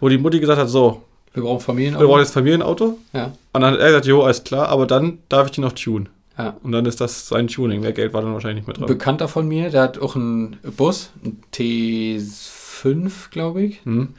wo 0.00 0.08
die 0.08 0.18
Mutti 0.18 0.40
gesagt 0.40 0.58
hat, 0.60 0.68
so, 0.68 1.02
Wir 1.34 1.42
brauchen 1.42 1.56
wir 1.58 1.60
Familienauto. 1.60 2.06
brauchen 2.06 2.20
jetzt 2.20 2.32
Familienauto. 2.34 2.98
Ja. 3.12 3.32
Und 3.52 3.60
dann 3.60 3.74
hat 3.74 3.80
er 3.80 3.86
gesagt, 3.88 4.06
jo, 4.06 4.22
alles 4.22 4.42
klar, 4.44 4.68
aber 4.68 4.86
dann 4.86 5.18
darf 5.28 5.46
ich 5.46 5.52
die 5.52 5.60
noch 5.60 5.72
tunen. 5.72 6.08
Ja. 6.38 6.56
Und 6.62 6.72
dann 6.72 6.86
ist 6.86 7.00
das 7.00 7.28
sein 7.28 7.48
Tuning. 7.48 7.80
Mehr 7.80 7.92
Geld 7.92 8.12
war 8.12 8.22
dann 8.22 8.32
wahrscheinlich 8.32 8.66
nicht 8.66 8.68
mehr 8.68 8.76
Ein 8.76 8.86
drin. 8.86 8.98
Bekannter 8.98 9.28
von 9.28 9.46
mir, 9.46 9.70
der 9.70 9.82
hat 9.82 9.98
auch 9.98 10.16
einen 10.16 10.58
Bus, 10.76 11.10
einen 11.22 11.42
T5, 11.52 13.30
glaube 13.30 13.62
ich. 13.62 13.84
Hm? 13.84 14.14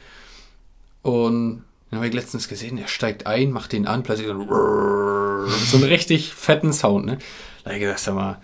Und 1.02 1.64
den 1.90 1.96
habe 1.96 2.08
ich 2.08 2.14
letztens 2.14 2.48
gesehen, 2.48 2.78
er 2.78 2.88
steigt 2.88 3.26
ein, 3.26 3.50
macht 3.50 3.72
den 3.72 3.86
an, 3.86 4.02
plötzlich 4.02 4.28
so, 4.28 4.34
so 5.46 5.76
einen 5.76 5.86
richtig 5.86 6.32
fetten 6.34 6.72
Sound, 6.72 7.06
ne? 7.06 7.18
Da 7.62 7.70
habe 7.70 7.76
ich 7.76 7.82
gedacht, 7.82 7.98
sag 7.98 8.14
mal, 8.14 8.40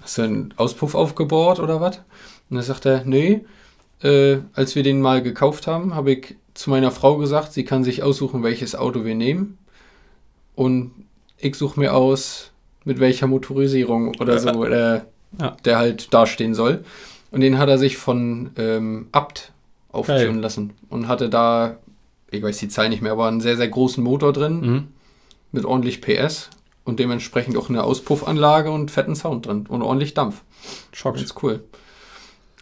hast 0.00 0.18
du 0.18 0.22
einen 0.22 0.54
Auspuff 0.56 0.94
aufgebohrt 0.94 1.58
oder 1.58 1.80
was? 1.80 1.98
Und 2.48 2.56
dann 2.56 2.62
sagt 2.62 2.86
er, 2.86 3.04
nee, 3.04 3.44
äh, 4.02 4.38
als 4.52 4.74
wir 4.74 4.82
den 4.82 5.00
mal 5.00 5.22
gekauft 5.22 5.66
haben, 5.66 5.94
habe 5.94 6.12
ich 6.12 6.36
zu 6.54 6.70
meiner 6.70 6.90
Frau 6.90 7.16
gesagt, 7.16 7.52
sie 7.52 7.64
kann 7.64 7.84
sich 7.84 8.02
aussuchen, 8.02 8.42
welches 8.42 8.74
Auto 8.74 9.04
wir 9.04 9.14
nehmen. 9.14 9.58
Und 10.54 10.92
ich 11.38 11.54
suche 11.56 11.78
mir 11.78 11.94
aus, 11.94 12.52
mit 12.86 12.98
welcher 13.00 13.26
Motorisierung 13.26 14.14
oder 14.18 14.38
so 14.38 14.64
äh, 14.64 15.02
Ja. 15.38 15.56
der 15.66 15.76
halt 15.76 16.14
dastehen 16.14 16.54
soll. 16.54 16.82
Und 17.30 17.40
den 17.42 17.58
hat 17.58 17.68
er 17.68 17.76
sich 17.76 17.98
von 17.98 18.50
ähm, 18.56 19.08
Abt 19.12 19.52
auftun 19.92 20.16
Geil. 20.16 20.36
lassen 20.38 20.72
und 20.88 21.08
hatte 21.08 21.28
da, 21.28 21.76
ich 22.30 22.42
weiß 22.42 22.56
die 22.58 22.68
Zahl 22.68 22.88
nicht 22.88 23.02
mehr, 23.02 23.12
aber 23.12 23.26
einen 23.28 23.40
sehr, 23.42 23.56
sehr 23.58 23.68
großen 23.68 24.02
Motor 24.02 24.32
drin 24.32 24.60
Mhm. 24.60 24.88
mit 25.52 25.64
ordentlich 25.64 26.00
PS 26.00 26.48
und 26.84 27.00
dementsprechend 27.00 27.56
auch 27.56 27.68
eine 27.68 27.82
Auspuffanlage 27.82 28.70
und 28.70 28.90
fetten 28.90 29.16
Sound 29.16 29.46
drin 29.46 29.66
und 29.68 29.82
ordentlich 29.82 30.14
Dampf. 30.14 30.42
Schockt. 30.92 31.18
Ganz 31.18 31.34
cool. 31.42 31.64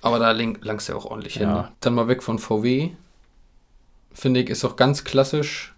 Aber 0.00 0.19
da 0.19 0.32
lang, 0.32 0.59
langst 0.62 0.88
ja 0.88 0.94
auch 0.97 1.05
ordentlich 1.06 1.35
hin. 1.35 1.49
Ja. 1.49 1.55
ne? 1.55 1.69
Dann 1.81 1.94
mal 1.94 2.09
weg 2.09 2.23
von 2.23 2.38
VW. 2.38 2.91
Finde 4.12 4.41
ich, 4.41 4.49
ist 4.50 4.65
auch 4.65 4.76
ganz 4.76 5.05
klassisch 5.05 5.74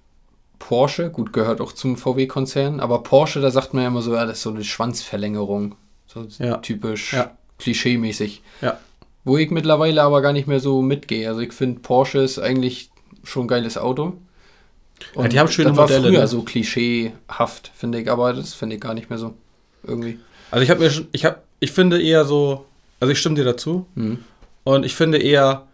Porsche. 0.58 1.11
Gut, 1.11 1.32
gehört 1.32 1.61
auch 1.61 1.73
zum 1.73 1.97
VW-Konzern. 1.97 2.81
Aber 2.81 3.03
Porsche, 3.03 3.41
da 3.41 3.50
sagt 3.50 3.75
man 3.75 3.82
ja 3.82 3.88
immer 3.88 4.03
so, 4.03 4.14
ja, 4.14 4.25
das 4.26 4.38
ist 4.38 4.43
so 4.43 4.50
eine 4.50 4.64
Schwanzverlängerung. 4.64 5.75
So 6.06 6.26
Ja. 6.38 6.58
typisch 6.58 7.12
Ja. 7.12 7.32
klischee-mäßig. 7.58 8.43
Ja. 8.62 8.79
Wo 9.25 9.37
ich 9.38 9.50
mittlerweile 9.50 10.03
aber 10.03 10.22
gar 10.22 10.32
nicht 10.32 10.46
mehr 10.46 10.60
so 10.60 10.82
mitgehe. 10.82 11.29
Also 11.29 11.41
ich 11.41 11.53
finde, 11.53 11.81
Porsche 11.81 12.19
ist 12.20 12.39
eigentlich 12.39 12.91
schon 13.25 13.44
ein 13.44 13.48
geiles 13.48 13.77
Auto. 13.77 14.15
Ja, 15.15 15.29
die 15.29 15.39
haben 15.39 15.48
schöne 15.48 15.70
das 15.70 15.77
war 15.77 15.84
Modelle, 15.84 16.08
früher 16.08 16.20
ne? 16.20 16.27
so 16.29 16.43
klischeehaft, 16.43 17.70
finde 17.75 18.01
ich. 18.01 18.10
Aber 18.10 18.32
das 18.32 18.55
finde 18.55 18.77
ich 18.77 18.81
gar 18.82 18.94
nicht 18.94 19.10
mehr 19.10 19.19
so. 19.19 19.34
Irgendwie. 19.82 20.19
Also 20.51 20.63
ich 20.63 20.70
habe 20.70 20.81
mir 20.81 20.91
schon, 20.91 21.08
ich 21.13 21.25
habe, 21.25 21.39
ich 21.60 21.72
finde 21.72 22.01
eher 22.01 22.25
so, 22.25 22.65
also 23.01 23.13
ich 23.13 23.19
stimme 23.19 23.34
dir 23.34 23.44
dazu. 23.44 23.86
Mhm. 23.94 24.19
Und 24.65 24.84
ich 24.86 24.94
finde 24.94 25.19
eher, 25.19 25.67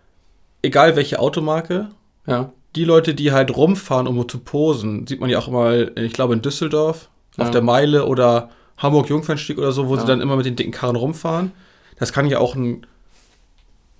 egal 0.63 0.97
welche 0.97 1.19
Automarke, 1.19 1.91
Ja. 2.27 2.53
Die 2.77 2.85
Leute, 2.85 3.15
die 3.15 3.33
halt 3.33 3.55
rumfahren, 3.57 4.07
um 4.07 4.29
zu 4.29 4.39
posen, 4.39 5.07
sieht 5.07 5.21
man 5.21 5.29
ja 5.31 5.39
auch 5.39 5.49
mal, 5.49 5.93
ich 5.97 6.13
glaube 6.13 6.35
in 6.35 6.43
Düsseldorf, 6.43 7.09
auf 7.37 7.47
Ja. 7.47 7.51
der 7.51 7.63
Meile 7.63 8.07
oder 8.07 8.51
Hamburg-Jungfernstieg 8.79 9.59
oder 9.59 9.73
so, 9.73 9.89
wo 9.89 9.95
sie 9.97 10.03
Ja. 10.03 10.07
dann 10.09 10.21
immer 10.21 10.37
mit 10.37 10.47
den 10.47 10.57
dicken 10.57 10.73
Karren 10.73 10.97
rumfahren. 10.97 11.53
Das 11.99 12.13
kann 12.13 12.27
ja 12.27 12.39
auch 12.39 12.55
ein 12.55 12.87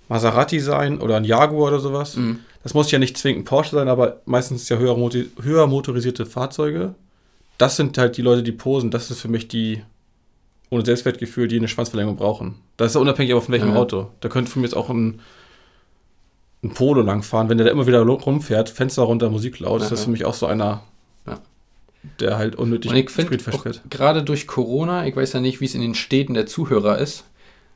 Maserati 0.09 0.59
sein 0.59 0.99
oder 0.99 1.17
ein 1.17 1.23
Jaguar 1.23 1.69
oder 1.69 1.79
sowas. 1.79 2.15
Mhm. 2.17 2.39
Das 2.63 2.73
muss 2.73 2.91
ja 2.91 2.99
nicht 2.99 3.17
zwingend 3.17 3.45
Porsche 3.45 3.75
sein, 3.75 3.87
aber 3.87 4.21
meistens 4.25 4.67
ja 4.69 4.77
höher, 4.77 4.95
höher 5.41 5.67
motorisierte 5.67 6.25
Fahrzeuge. 6.25 6.95
Das 7.57 7.75
sind 7.75 7.97
halt 7.97 8.17
die 8.17 8.21
Leute, 8.21 8.43
die 8.43 8.51
posen. 8.51 8.91
Das 8.91 9.11
ist 9.11 9.21
für 9.21 9.27
mich 9.27 9.47
die, 9.47 9.81
ohne 10.69 10.83
Selbstwertgefühl, 10.85 11.47
die 11.47 11.57
eine 11.57 11.67
Schwanzverlängerung 11.67 12.17
brauchen. 12.17 12.55
Das 12.77 12.87
ist 12.87 12.95
ja 12.95 13.01
unabhängig 13.01 13.31
aber 13.31 13.41
von 13.41 13.53
welchem 13.53 13.69
Ja. 13.69 13.75
Auto. 13.75 14.07
Da 14.21 14.29
könnte 14.29 14.51
für 14.51 14.59
mich 14.59 14.71
jetzt 14.71 14.77
auch 14.77 14.89
ein, 14.89 15.19
ein 16.63 16.69
Polo 16.71 17.01
langfahren. 17.01 17.49
Wenn 17.49 17.57
der 17.57 17.65
da 17.65 17.71
immer 17.71 17.87
wieder 17.87 18.01
rumfährt, 18.01 18.69
Fenster 18.69 19.03
runter, 19.03 19.29
Musik 19.29 19.59
laut, 19.59 19.81
ist 19.81 19.91
das 19.91 20.05
für 20.05 20.09
mich 20.11 20.25
auch 20.25 20.33
so 20.33 20.45
einer, 20.45 20.83
Ja. 21.27 21.39
der 22.19 22.37
halt 22.37 22.55
unnötig 22.55 22.91
Und 22.91 22.97
ich 22.97 23.09
finde, 23.09 23.37
gerade 23.89 24.23
durch 24.23 24.47
Corona, 24.47 25.05
ich 25.05 25.15
weiß 25.15 25.33
ja 25.33 25.39
nicht, 25.41 25.61
wie 25.61 25.65
es 25.65 25.75
in 25.75 25.81
den 25.81 25.95
Städten 25.95 26.33
der 26.33 26.45
Zuhörer 26.45 26.97
ist, 26.97 27.25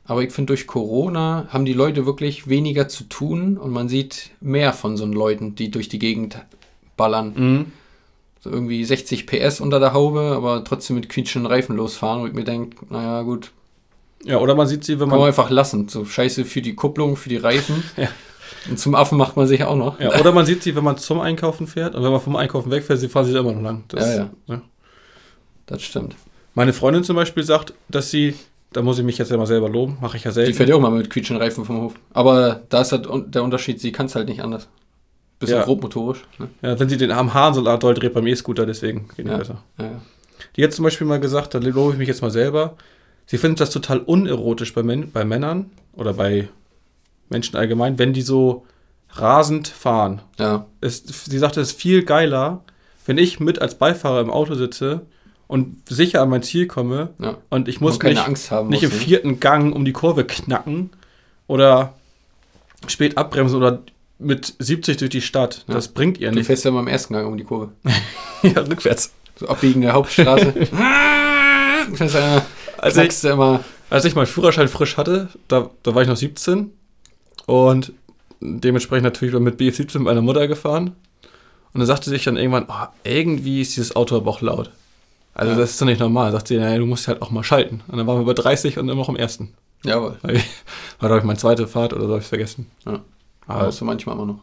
aber 0.04 0.22
ich 0.22 0.32
finde, 0.32 0.52
durch 0.54 0.66
Corona 0.66 1.46
haben 1.50 1.66
die 1.66 1.74
Leute 1.74 2.06
wirklich 2.06 2.48
weniger 2.48 2.88
zu 2.88 3.04
tun 3.04 3.58
und 3.58 3.70
man 3.72 3.88
sieht 3.90 4.30
mehr 4.40 4.72
von 4.72 4.96
so 4.96 5.04
Leuten, 5.04 5.54
die 5.54 5.70
durch 5.70 5.88
die 5.90 5.98
Gegend 5.98 6.38
ballern. 6.96 7.34
Mhm. 7.36 7.72
So 8.40 8.50
irgendwie 8.50 8.84
60 8.84 9.26
PS 9.26 9.60
unter 9.60 9.80
der 9.80 9.92
Haube, 9.92 10.32
aber 10.34 10.64
trotzdem 10.64 10.96
mit 10.96 11.08
quietschenden 11.10 11.50
Reifen 11.50 11.76
losfahren, 11.76 12.22
wo 12.22 12.26
ich 12.26 12.32
mir 12.32 12.44
denke, 12.44 12.86
naja, 12.88 13.20
gut, 13.22 13.50
Ja, 14.24 14.38
oder 14.38 14.54
man 14.54 14.66
sieht 14.66 14.82
sie, 14.84 14.92
wenn 14.94 15.00
kann 15.00 15.08
man 15.10 15.18
man. 15.20 15.28
einfach 15.28 15.50
lassen. 15.50 15.88
So 15.88 16.04
scheiße 16.04 16.44
für 16.44 16.62
die 16.62 16.74
Kupplung, 16.74 17.16
für 17.16 17.28
die 17.28 17.36
Reifen. 17.36 17.82
Ja. 17.96 18.08
Und 18.68 18.78
zum 18.78 18.94
Affen 18.94 19.18
macht 19.18 19.36
man 19.36 19.46
sich 19.46 19.64
auch 19.64 19.76
noch. 19.76 19.98
Ja, 20.00 20.18
oder 20.18 20.32
man 20.32 20.44
sieht 20.46 20.62
sie, 20.62 20.74
wenn 20.76 20.84
man 20.84 20.96
zum 20.98 21.20
Einkaufen 21.20 21.66
fährt 21.66 21.94
und 21.94 22.02
wenn 22.02 22.10
man 22.12 22.20
vom 22.20 22.36
Einkaufen 22.36 22.70
wegfährt, 22.70 22.98
sie 22.98 23.08
fahren 23.08 23.24
sie 23.26 23.36
immer 23.36 23.52
noch 23.52 23.62
lang. 23.62 23.84
Das, 23.88 24.06
Ja, 24.08 24.14
ja. 24.16 24.30
ja. 24.46 24.60
Das 25.66 25.82
stimmt. 25.82 26.16
Meine 26.54 26.72
Freundin 26.72 27.04
zum 27.04 27.16
Beispiel 27.16 27.42
sagt, 27.44 27.74
dass 27.88 28.10
sie, 28.10 28.34
da 28.72 28.82
muss 28.82 28.98
ich 28.98 29.04
mich 29.04 29.18
jetzt 29.18 29.30
ja 29.30 29.36
mal 29.36 29.46
selber 29.46 29.68
loben, 29.68 29.98
mache 30.00 30.16
ich 30.16 30.24
ja 30.24 30.30
Die 30.30 30.34
selten. 30.34 30.54
fährt 30.54 30.68
ja 30.68 30.74
auch 30.76 30.80
mal 30.80 30.90
mit 30.90 31.10
quietschenden 31.10 31.42
Reifen 31.42 31.64
vom 31.64 31.80
Hof. 31.82 31.94
Aber 32.12 32.62
da 32.68 32.80
ist 32.80 32.92
halt 32.92 33.06
der 33.34 33.42
Unterschied, 33.42 33.80
sie 33.80 33.92
kann 33.92 34.06
es 34.06 34.14
halt 34.14 34.28
nicht 34.28 34.42
anders. 34.42 34.68
Bisschen 35.38 35.58
Ja. 35.58 35.64
grobmotorisch. 35.64 36.24
Ne? 36.38 36.48
Ja, 36.62 36.80
wenn 36.80 36.88
sie 36.88 36.96
den 36.96 37.12
am 37.12 37.32
Hahn 37.34 37.54
so 37.54 37.62
doll 37.76 37.94
dreht 37.94 38.12
beim 38.14 38.26
E-Scooter, 38.26 38.66
deswegen 38.66 39.08
geht 39.14 39.26
nicht 39.26 39.28
Ja. 39.32 39.36
besser. 39.38 39.62
Ja. 39.78 40.00
Die 40.56 40.64
hat 40.64 40.72
zum 40.72 40.84
Beispiel 40.84 41.06
mal 41.06 41.20
gesagt, 41.20 41.54
da 41.54 41.58
lobe 41.58 41.92
ich 41.92 41.98
mich 41.98 42.08
jetzt 42.08 42.22
mal 42.22 42.30
selber, 42.30 42.76
sie 43.26 43.38
findet 43.38 43.60
das 43.60 43.70
total 43.70 43.98
unerotisch 44.00 44.74
bei, 44.74 44.82
Män 44.82 45.10
bei 45.12 45.24
Männern 45.24 45.70
oder 45.94 46.12
bei 46.14 46.48
Menschen 47.30 47.56
allgemein, 47.56 47.98
wenn 47.98 48.12
die 48.12 48.22
so 48.22 48.64
rasend 49.10 49.68
fahren. 49.68 50.22
ja. 50.38 50.66
Es, 50.80 51.02
sie 51.06 51.38
sagte, 51.38 51.60
es 51.60 51.70
ist 51.72 51.80
viel 51.80 52.04
geiler, 52.04 52.62
wenn 53.06 53.18
ich 53.18 53.40
mit 53.40 53.60
als 53.60 53.76
Beifahrer 53.76 54.20
im 54.20 54.30
Auto 54.30 54.54
sitze 54.54 55.02
und 55.46 55.88
sicher 55.88 56.20
an 56.22 56.28
mein 56.28 56.42
Ziel 56.42 56.66
komme 56.66 57.10
ja. 57.18 57.36
und 57.48 57.68
ich 57.68 57.80
muss 57.80 57.98
nicht, 58.02 58.18
Angst 58.18 58.50
haben. 58.50 58.68
nicht 58.68 58.82
muss, 58.82 58.92
im 58.92 58.98
ne? 58.98 59.04
vierten 59.04 59.40
Gang 59.40 59.74
um 59.74 59.84
die 59.84 59.92
Kurve 59.92 60.24
knacken 60.24 60.90
oder 61.46 61.94
spät 62.86 63.16
abbremsen 63.16 63.56
oder 63.56 63.82
mit 64.18 64.54
70 64.58 64.98
durch 64.98 65.10
die 65.10 65.22
Stadt. 65.22 65.64
Ja. 65.68 65.74
Das 65.74 65.88
bringt 65.88 66.18
ihr 66.18 66.28
Du 66.30 66.36
nicht. 66.36 66.46
fährst 66.46 66.64
ja 66.64 66.70
mal 66.70 66.80
im 66.80 66.88
ersten 66.88 67.14
Gang 67.14 67.26
um 67.26 67.36
die 67.38 67.44
Kurve. 67.44 67.70
ja, 68.42 68.60
rückwärts. 68.60 69.12
So 69.36 69.48
abbiegende 69.48 69.92
Hauptstraße. 69.92 70.52
das 71.92 72.00
ist 72.00 72.14
ja, 72.14 72.44
Also 72.78 73.00
ich, 73.00 73.20
du 73.20 73.28
immer. 73.28 73.64
als 73.88 74.04
ich 74.04 74.14
meinen 74.14 74.26
Führerschein 74.26 74.68
frisch 74.68 74.96
hatte, 74.96 75.28
da, 75.48 75.70
da 75.82 75.94
war 75.94 76.02
ich 76.02 76.08
noch 76.08 76.16
17 76.16 76.72
und 77.46 77.92
dementsprechend 78.40 79.04
natürlich 79.04 79.34
mit 79.38 79.58
B17 79.60 79.94
mit 79.98 80.02
meiner 80.02 80.22
Mutter 80.22 80.46
gefahren. 80.48 80.94
Und 81.72 81.80
dann 81.80 81.86
sagte 81.86 82.08
sich 82.10 82.24
dann 82.24 82.36
irgendwann, 82.36 82.66
oh, 82.68 82.86
irgendwie 83.04 83.60
ist 83.60 83.76
dieses 83.76 83.94
Auto 83.96 84.16
aber 84.16 84.30
auch 84.30 84.40
laut. 84.40 84.70
Also 85.34 85.52
Ja. 85.52 85.58
das 85.58 85.70
ist 85.70 85.80
doch 85.80 85.86
nicht 85.86 86.00
normal. 86.00 86.32
Sagt 86.32 86.48
sie, 86.48 86.56
naja, 86.56 86.78
du 86.78 86.86
musst 86.86 87.06
halt 87.08 87.20
auch 87.22 87.30
mal 87.30 87.44
schalten. 87.44 87.82
Und 87.88 87.98
dann 87.98 88.06
waren 88.06 88.18
wir 88.18 88.24
bei 88.24 88.32
30 88.34 88.78
und 88.78 88.88
immer 88.88 89.02
noch 89.02 89.08
im 89.08 89.16
ersten. 89.16 89.54
Jawohl. 89.84 90.16
War, 90.22 90.40
glaube 91.08 91.18
ich, 91.18 91.24
meine 91.24 91.38
zweite 91.38 91.66
Fahrt 91.68 91.92
oder 91.92 92.04
so, 92.06 92.10
habe 92.12 92.20
ich 92.22 92.26
vergessen. 92.26 92.66
Ja. 92.86 93.00
Aber 93.46 93.60
Aber 93.60 93.72
so 93.72 93.84
manchmal 93.84 94.16
immer 94.16 94.26
noch. 94.26 94.40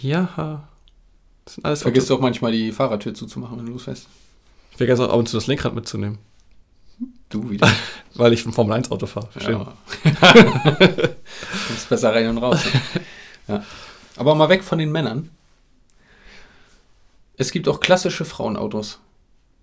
ja, 0.00 0.62
das 1.44 1.54
sind 1.54 1.64
alles 1.64 1.82
Vergisst 1.82 2.08
du 2.10 2.14
auch 2.14 2.20
manchmal 2.20 2.52
die 2.52 2.72
Fahrertür 2.72 3.12
zuzumachen, 3.14 3.58
wenn 3.58 3.66
du 3.66 3.72
losfährst. 3.72 4.06
Ich 4.70 4.76
vergesse 4.78 5.04
auch 5.06 5.12
ab 5.12 5.18
und 5.18 5.28
zu 5.28 5.36
das 5.36 5.46
Lenkrad 5.46 5.74
mitzunehmen, 5.74 6.18
Du 7.34 7.50
wieder. 7.50 7.68
weil 8.14 8.32
ich 8.32 8.46
ein 8.46 8.52
Formel-1-Auto 8.52 9.06
fahre. 9.06 9.28
Verstehen? 9.32 9.60
Ja. 9.60 9.74
Kommst 11.66 11.88
besser 11.88 12.14
rein 12.14 12.28
und 12.28 12.38
raus. 12.38 12.60
ne? 12.64 13.00
ja. 13.48 13.64
Aber 14.16 14.36
mal 14.36 14.48
weg 14.48 14.62
von 14.62 14.78
den 14.78 14.92
Männern. 14.92 15.30
Es 17.36 17.50
gibt 17.50 17.66
auch 17.68 17.80
klassische 17.80 18.24
Frauenautos. 18.24 19.00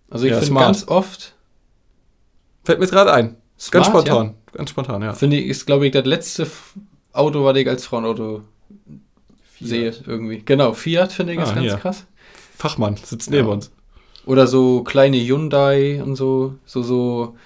Also 0.09 0.25
ich 0.25 0.31
Ja, 0.33 0.39
finde 0.41 0.59
ganz 0.59 0.87
oft, 0.87 1.35
Fällt 2.65 2.79
mir 2.79 2.87
gerade 2.87 3.13
ein. 3.13 3.37
Smart, 3.57 3.71
Ganz 3.71 3.87
spontan. 3.87 4.35
Ganz 4.53 4.69
spontan, 4.69 5.01
ja. 5.01 5.13
finde 5.13 5.37
ich, 5.37 5.47
ist 5.47 5.65
glaube 5.65 5.85
ich 5.87 5.93
das 5.93 6.05
letzte 6.05 6.47
Auto, 7.13 7.43
was 7.45 7.55
ich 7.57 7.67
als 7.69 7.85
Frauenauto 7.85 8.41
sehe 9.61 9.93
irgendwie. 10.05 10.41
Genau, 10.43 10.73
Fiat 10.73 11.13
finde 11.13 11.33
ich 11.33 11.39
ist 11.39 11.49
Ah, 11.49 11.53
ganz 11.53 11.65
hier. 11.65 11.77
krass. 11.77 12.05
Fachmann 12.57 12.97
sitzt 12.97 13.29
neben 13.31 13.47
Ja. 13.47 13.53
uns. 13.53 13.71
Oder 14.25 14.45
so 14.47 14.83
kleine 14.83 15.17
Hyundai 15.17 16.03
und 16.03 16.15
so, 16.17 16.55
so, 16.65 16.83
so. 16.83 17.37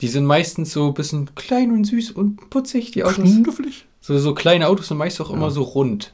Die 0.00 0.08
sind 0.08 0.24
meistens 0.26 0.72
so 0.72 0.88
ein 0.88 0.94
bisschen 0.94 1.34
klein 1.34 1.70
und 1.72 1.84
süß 1.84 2.10
und 2.12 2.50
putzig, 2.50 2.90
die 2.90 3.04
Autos. 3.04 3.24
Knuffelig. 3.42 3.86
So, 4.00 4.18
so 4.18 4.34
kleine 4.34 4.68
Autos 4.68 4.88
sind 4.88 4.98
meist 4.98 5.20
auch 5.20 5.30
Ja. 5.30 5.36
immer 5.36 5.50
so 5.50 5.62
rund. 5.62 6.12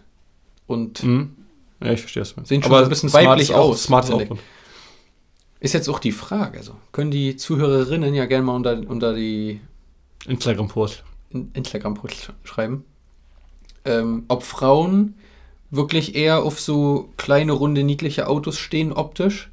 Und 0.66 1.02
Mhm. 1.02 1.36
Ja, 1.82 1.90
ich 1.92 2.00
verstehe 2.00 2.22
es. 2.22 2.34
Sehen 2.44 2.62
schon 2.62 2.70
so 2.70 2.76
ein 2.78 2.88
bisschen 2.88 3.12
weiblich 3.12 3.52
auch, 3.54 3.70
aus, 3.70 3.82
Smart 3.84 4.04
ist 4.04 4.12
auch 4.12 4.36
ist 5.58 5.74
jetzt 5.74 5.88
auch 5.88 5.98
die 6.00 6.12
Frage, 6.12 6.58
also 6.58 6.74
können 6.92 7.10
die 7.12 7.36
Zuhörerinnen 7.36 8.14
ja 8.14 8.26
gerne 8.26 8.44
mal 8.46 8.54
unter, 8.56 8.80
unter 8.88 9.14
die 9.14 9.60
Instagram-Post. 10.26 11.04
In- 11.30 11.50
Instagram-Post 11.54 12.14
sch- 12.14 12.30
schreiben, 12.48 12.84
ähm, 13.84 14.24
ob 14.28 14.42
Frauen 14.42 15.14
wirklich 15.70 16.14
eher 16.14 16.42
auf 16.42 16.60
so 16.60 17.10
kleine, 17.16 17.52
runde, 17.52 17.82
niedliche 17.84 18.28
Autos 18.28 18.58
stehen 18.58 18.92
optisch 18.92 19.50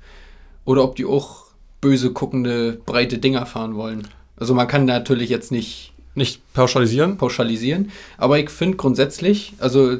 oder 0.66 0.84
ob 0.84 0.96
die 0.96 1.06
auch 1.06 1.46
böse 1.82 2.12
guckende, 2.12 2.80
breite 2.86 3.18
Dinger 3.20 3.46
fahren 3.46 3.76
wollen. 3.76 4.08
Also 4.40 4.54
man 4.54 4.68
kann 4.68 4.86
natürlich 4.86 5.30
jetzt 5.30 5.52
nicht 5.52 5.92
Nicht 6.16 6.42
pauschalisieren. 6.54 7.18
pauschalisieren, 7.18 7.92
aber 8.18 8.40
ich 8.40 8.50
finde 8.50 8.78
grundsätzlich, 8.78 9.54
also 9.60 9.92
Ja, 9.92 10.00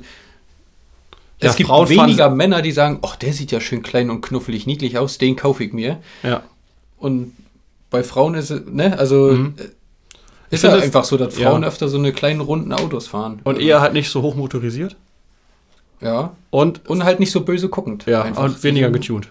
es 1.42 1.56
gibt 1.56 1.70
Frauen 1.70 1.88
weniger 1.90 2.30
Männer, 2.30 2.62
die 2.62 2.72
sagen, 2.72 3.00
ach, 3.02 3.16
der 3.16 3.32
sieht 3.34 3.52
ja 3.52 3.62
schön 3.62 3.82
klein 3.84 4.10
und 4.10 4.22
knuffelig 4.22 4.66
niedlich 4.68 4.98
aus, 4.98 5.18
den 5.18 5.36
kaufe 5.36 5.64
ich 5.64 5.72
mir. 5.74 6.00
Ja. 6.24 6.44
Und 6.98 7.34
bei 7.90 8.04
Frauen 8.04 8.36
ist 8.36 8.50
es, 8.50 8.62
ne, 8.66 8.98
also 9.00 9.32
Mhm. 9.32 9.54
äh, 9.58 9.64
ist 10.56 10.64
ja 10.64 10.74
einfach 10.74 11.04
so, 11.06 11.16
dass 11.16 11.38
ja. 11.38 11.50
Frauen 11.50 11.64
öfter 11.64 11.88
so 11.88 11.98
eine 11.98 12.12
kleinen 12.12 12.42
runden 12.42 12.74
Autos 12.74 13.08
fahren. 13.08 13.40
Und 13.44 13.60
eher 13.60 13.80
halt 13.82 13.94
nicht 13.94 14.10
so 14.10 14.22
hoch 14.22 14.36
motorisiert. 14.36 14.96
Ja. 16.02 16.36
Und, 16.50 16.88
Und 16.90 17.04
halt 17.04 17.20
nicht 17.20 17.32
so 17.32 17.42
böse 17.42 17.70
guckend. 17.70 18.06
ja, 18.06 18.24
einfach. 18.24 18.44
und 18.44 18.64
weniger 18.64 18.90
getuned. 18.90 19.30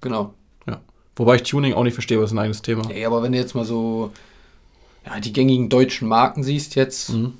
Genau. 0.00 0.34
Ja. 0.66 0.80
Wobei 1.16 1.36
ich 1.36 1.42
Tuning 1.44 1.74
auch 1.74 1.84
nicht 1.84 1.94
verstehe, 1.94 2.18
das 2.18 2.30
ist 2.30 2.34
ein 2.34 2.38
eigenes 2.38 2.62
Thema. 2.62 2.90
Ey, 2.90 3.04
aber 3.06 3.22
wenn 3.22 3.32
du 3.32 3.38
jetzt 3.38 3.54
mal 3.54 3.64
so 3.64 4.10
ja, 5.06 5.20
die 5.20 5.32
gängigen 5.32 5.68
deutschen 5.68 6.08
Marken 6.08 6.42
siehst 6.42 6.74
jetzt, 6.74 7.10
Mhm. 7.10 7.34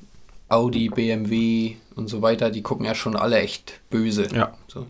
Audi, 0.48 0.88
BMW 0.88 1.76
und 1.94 2.08
so 2.08 2.22
weiter, 2.22 2.50
die 2.50 2.62
gucken 2.62 2.84
ja 2.84 2.94
schon 2.94 3.14
alle 3.14 3.38
echt 3.38 3.80
böse. 3.88 4.26
Ja. 4.34 4.52
So 4.66 4.86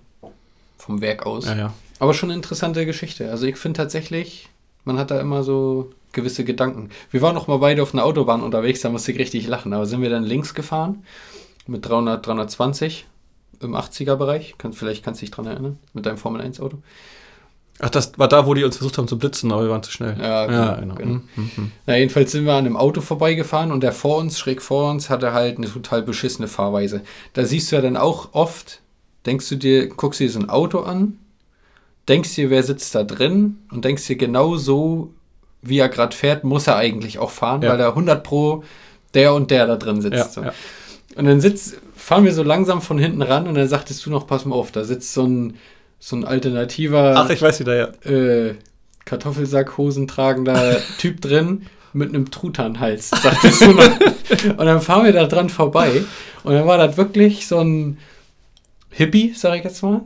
vom 0.79 1.01
Werk 1.03 1.27
aus. 1.27 1.45
Ja, 1.47 1.57
ja. 1.57 1.75
Aber 1.99 2.15
schon 2.15 2.31
eine 2.31 2.37
interessante 2.37 2.87
Geschichte. 2.87 3.31
Also 3.31 3.47
ich 3.47 3.57
finde 3.59 3.77
tatsächlich, 3.77 4.49
man 4.85 4.99
hat 4.99 5.11
da 5.11 5.21
immer 5.21 5.43
so 5.43 5.93
gewisse 6.13 6.45
Gedanken. 6.45 6.89
Wir 7.11 7.21
waren 7.21 7.35
noch 7.35 7.47
mal 7.47 7.59
beide 7.59 7.83
auf 7.83 7.93
einer 7.93 8.05
Autobahn 8.05 8.43
unterwegs, 8.43 8.81
da 8.81 8.89
musste 8.89 9.13
ich 9.13 9.19
richtig 9.19 9.47
lachen. 9.47 9.75
Aber 9.75 9.85
sind 9.85 10.01
wir 10.01 10.09
dann 10.11 10.25
links 10.25 10.55
gefahren 10.55 11.05
mit 11.67 11.87
300, 11.87 12.27
320 12.27 13.07
im 13.61 13.75
80er-Bereich. 13.77 14.55
Kann, 14.57 14.73
vielleicht 14.73 15.05
kannst 15.05 15.21
du 15.21 15.27
dich 15.27 15.31
dran 15.31 15.47
erinnern, 15.47 15.79
mit 15.93 16.07
deinem 16.07 16.17
Formel-1-Auto. 16.17 16.79
Ach, 17.83 17.91
das 17.91 18.19
war 18.19 18.29
da, 18.29 18.47
wo 18.47 18.55
die 18.55 18.65
uns 18.65 18.77
versucht 18.77 18.99
haben 18.99 19.09
zu 19.09 19.19
blitzen, 19.19 19.51
aber 19.53 19.63
wir 19.65 19.71
waren 19.71 19.83
zu 19.83 19.91
schnell. 19.91 20.15
Ja, 20.19 20.51
ja 20.51 20.75
genau, 20.75 20.81
genau. 20.81 20.95
genau. 20.95 21.15
Mhm, 21.15 21.23
mhm, 21.37 21.51
mhm. 21.57 21.73
Na, 21.87 21.97
jedenfalls 21.97 22.33
sind 22.33 22.45
wir 22.45 22.53
an 22.53 22.67
einem 22.67 22.77
Auto 22.77 23.01
vorbeigefahren 23.01 23.73
und 23.73 23.83
der 23.83 23.93
vor 23.93 24.19
uns, 24.19 24.39
schräg 24.39 24.61
vor 24.61 24.91
uns, 24.91 25.09
hatte 25.09 25.33
halt 25.33 25.57
eine 25.57 25.71
total 25.73 26.03
beschissene 26.03 26.49
Fahrweise. 26.49 27.03
Da 27.33 27.45
siehst 27.45 27.73
du 27.73 27.77
ja 27.77 27.83
dann 27.83 27.97
auch 27.97 28.31
oft, 28.33 28.81
denkst 29.27 29.49
du 29.49 29.57
dir, 29.57 29.89
guckst 29.89 30.21
dir 30.21 30.31
so 30.31 30.39
ein 30.41 30.51
Auto 30.51 30.81
an, 30.81 31.19
denkst 32.09 32.35
dir, 32.35 32.51
wer 32.51 32.63
sitzt 32.63 32.95
da 32.95 33.03
drin 33.05 33.59
und 33.73 33.85
denkst 33.85 34.07
dir 34.07 34.17
genau 34.17 34.57
so, 34.57 35.15
wie 35.63 35.79
er 35.79 35.89
gerade 35.89 36.15
fährt, 36.15 36.45
muss 36.45 36.67
er 36.67 36.77
eigentlich 36.77 37.19
auch 37.19 37.31
fahren, 37.31 37.63
Ja. 37.63 37.71
weil 37.71 37.79
da 37.79 37.89
100 37.91 38.23
pro 38.23 38.65
der 39.15 39.35
und 39.35 39.51
der 39.51 39.67
da 39.67 39.77
drin 39.77 40.01
sitzt. 40.01 40.17
Ja, 40.17 40.29
so. 40.29 40.43
ja. 40.43 40.53
Und 41.17 41.25
dann 41.27 41.41
sitzt, 41.41 41.79
fahren 41.97 42.25
wir 42.25 42.33
so 42.33 42.43
langsam 42.43 42.81
von 42.83 42.99
hinten 42.99 43.23
ran 43.23 43.47
und 43.49 43.55
dann 43.55 43.69
sagtest 43.69 44.05
du 44.07 44.11
noch, 44.11 44.27
pass 44.27 44.45
mal 44.45 44.55
auf, 44.55 44.71
da 44.71 44.85
sitzt 44.85 45.13
so 45.13 45.25
ein, 45.25 45.57
so 46.01 46.17
ein 46.17 46.25
alternativer 46.25 47.15
Ach, 47.17 47.31
ich 47.31 47.41
weiß 47.41 47.61
wieder, 47.61 47.77
ja. 47.77 48.11
äh, 48.11 48.57
Kartoffelsackhosen 49.05 50.09
tragender 50.09 50.79
Typ 50.99 51.21
drin 51.21 51.67
mit 51.93 52.09
einem 52.09 52.31
Truthahnhals, 52.31 53.11
sagtest 53.11 53.61
du 53.61 53.73
noch. 53.73 54.01
Und 54.57 54.67
dann 54.67 54.81
fahren 54.81 55.05
wir 55.05 55.13
da 55.13 55.27
dran 55.27 55.49
vorbei 55.49 56.05
und 56.45 56.55
dann 56.55 56.65
war 56.67 56.79
das 56.79 56.97
wirklich 56.97 57.49
so 57.49 57.59
ein 57.59 57.99
Hippie, 58.91 59.35
sag 59.35 59.59
ich 59.59 59.65
jetzt 59.65 59.83
mal, 59.83 60.03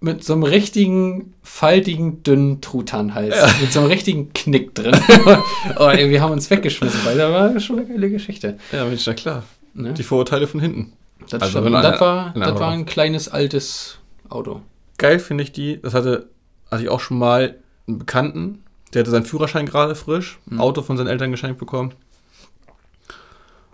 mit 0.00 0.24
so 0.24 0.32
einem 0.32 0.42
richtigen, 0.42 1.34
faltigen, 1.42 2.22
dünnen 2.22 2.60
Truthahnhals. 2.60 3.36
Mit 3.60 3.72
so 3.72 3.80
einem 3.80 3.88
richtigen 3.90 4.32
Knick 4.32 4.74
drin. 4.74 4.98
oh, 5.78 5.86
ey, 5.86 6.10
wir 6.10 6.20
haben 6.20 6.32
uns 6.32 6.50
weggeschmissen, 6.50 7.00
weil 7.04 7.16
das 7.16 7.30
war 7.30 7.60
schon 7.60 7.78
eine 7.78 7.88
geile 7.88 8.10
Geschichte. 8.10 8.58
Ja, 8.72 8.84
Mensch, 8.84 9.06
na 9.06 9.14
klar. 9.14 9.44
Ne? 9.74 9.92
Die 9.92 10.02
Vorurteile 10.02 10.48
von 10.48 10.60
hinten. 10.60 10.94
Das, 11.30 11.42
also 11.42 11.60
das, 11.60 12.00
war, 12.00 12.34
das 12.34 12.58
war 12.58 12.72
ein 12.72 12.84
kleines, 12.84 13.28
altes 13.28 13.98
Auto. 14.28 14.62
Geil 15.02 15.18
finde 15.18 15.42
ich 15.42 15.50
die, 15.50 15.80
das 15.82 15.94
hatte, 15.94 16.28
hatte 16.70 16.82
ich 16.84 16.88
auch 16.88 17.00
schon 17.00 17.18
mal 17.18 17.56
einen 17.88 17.98
Bekannten, 17.98 18.62
der 18.94 19.00
hatte 19.00 19.10
seinen 19.10 19.24
Führerschein 19.24 19.66
gerade 19.66 19.96
frisch, 19.96 20.38
ein 20.48 20.54
Mhm. 20.54 20.60
Auto 20.60 20.82
von 20.82 20.96
seinen 20.96 21.08
Eltern 21.08 21.32
geschenkt 21.32 21.58
bekommen. 21.58 21.92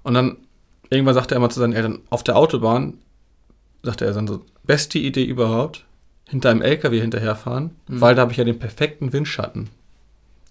Und 0.03 0.15
dann 0.15 0.39
irgendwann 0.91 1.15
sagte 1.15 1.35
er 1.35 1.41
mal 1.41 1.51
zu 1.51 1.61
seinen 1.61 1.75
Eltern, 1.75 2.01
auf 2.09 2.25
der 2.25 2.37
Autobahn, 2.37 2.95
sagte 3.83 4.07
er 4.07 4.13
dann 4.15 4.27
so, 4.27 4.43
beste 4.65 4.99
Idee 4.99 5.25
überhaupt, 5.25 5.85
hinter 6.29 6.49
einem 6.51 6.63
LKW 6.63 6.99
hinterherfahren, 7.01 7.73
Mhm. 7.89 8.01
weil 8.01 8.15
da 8.15 8.23
habe 8.23 8.33
ich 8.33 8.39
ja 8.39 8.45
den 8.45 8.59
perfekten 8.59 9.13
Windschatten. 9.13 9.69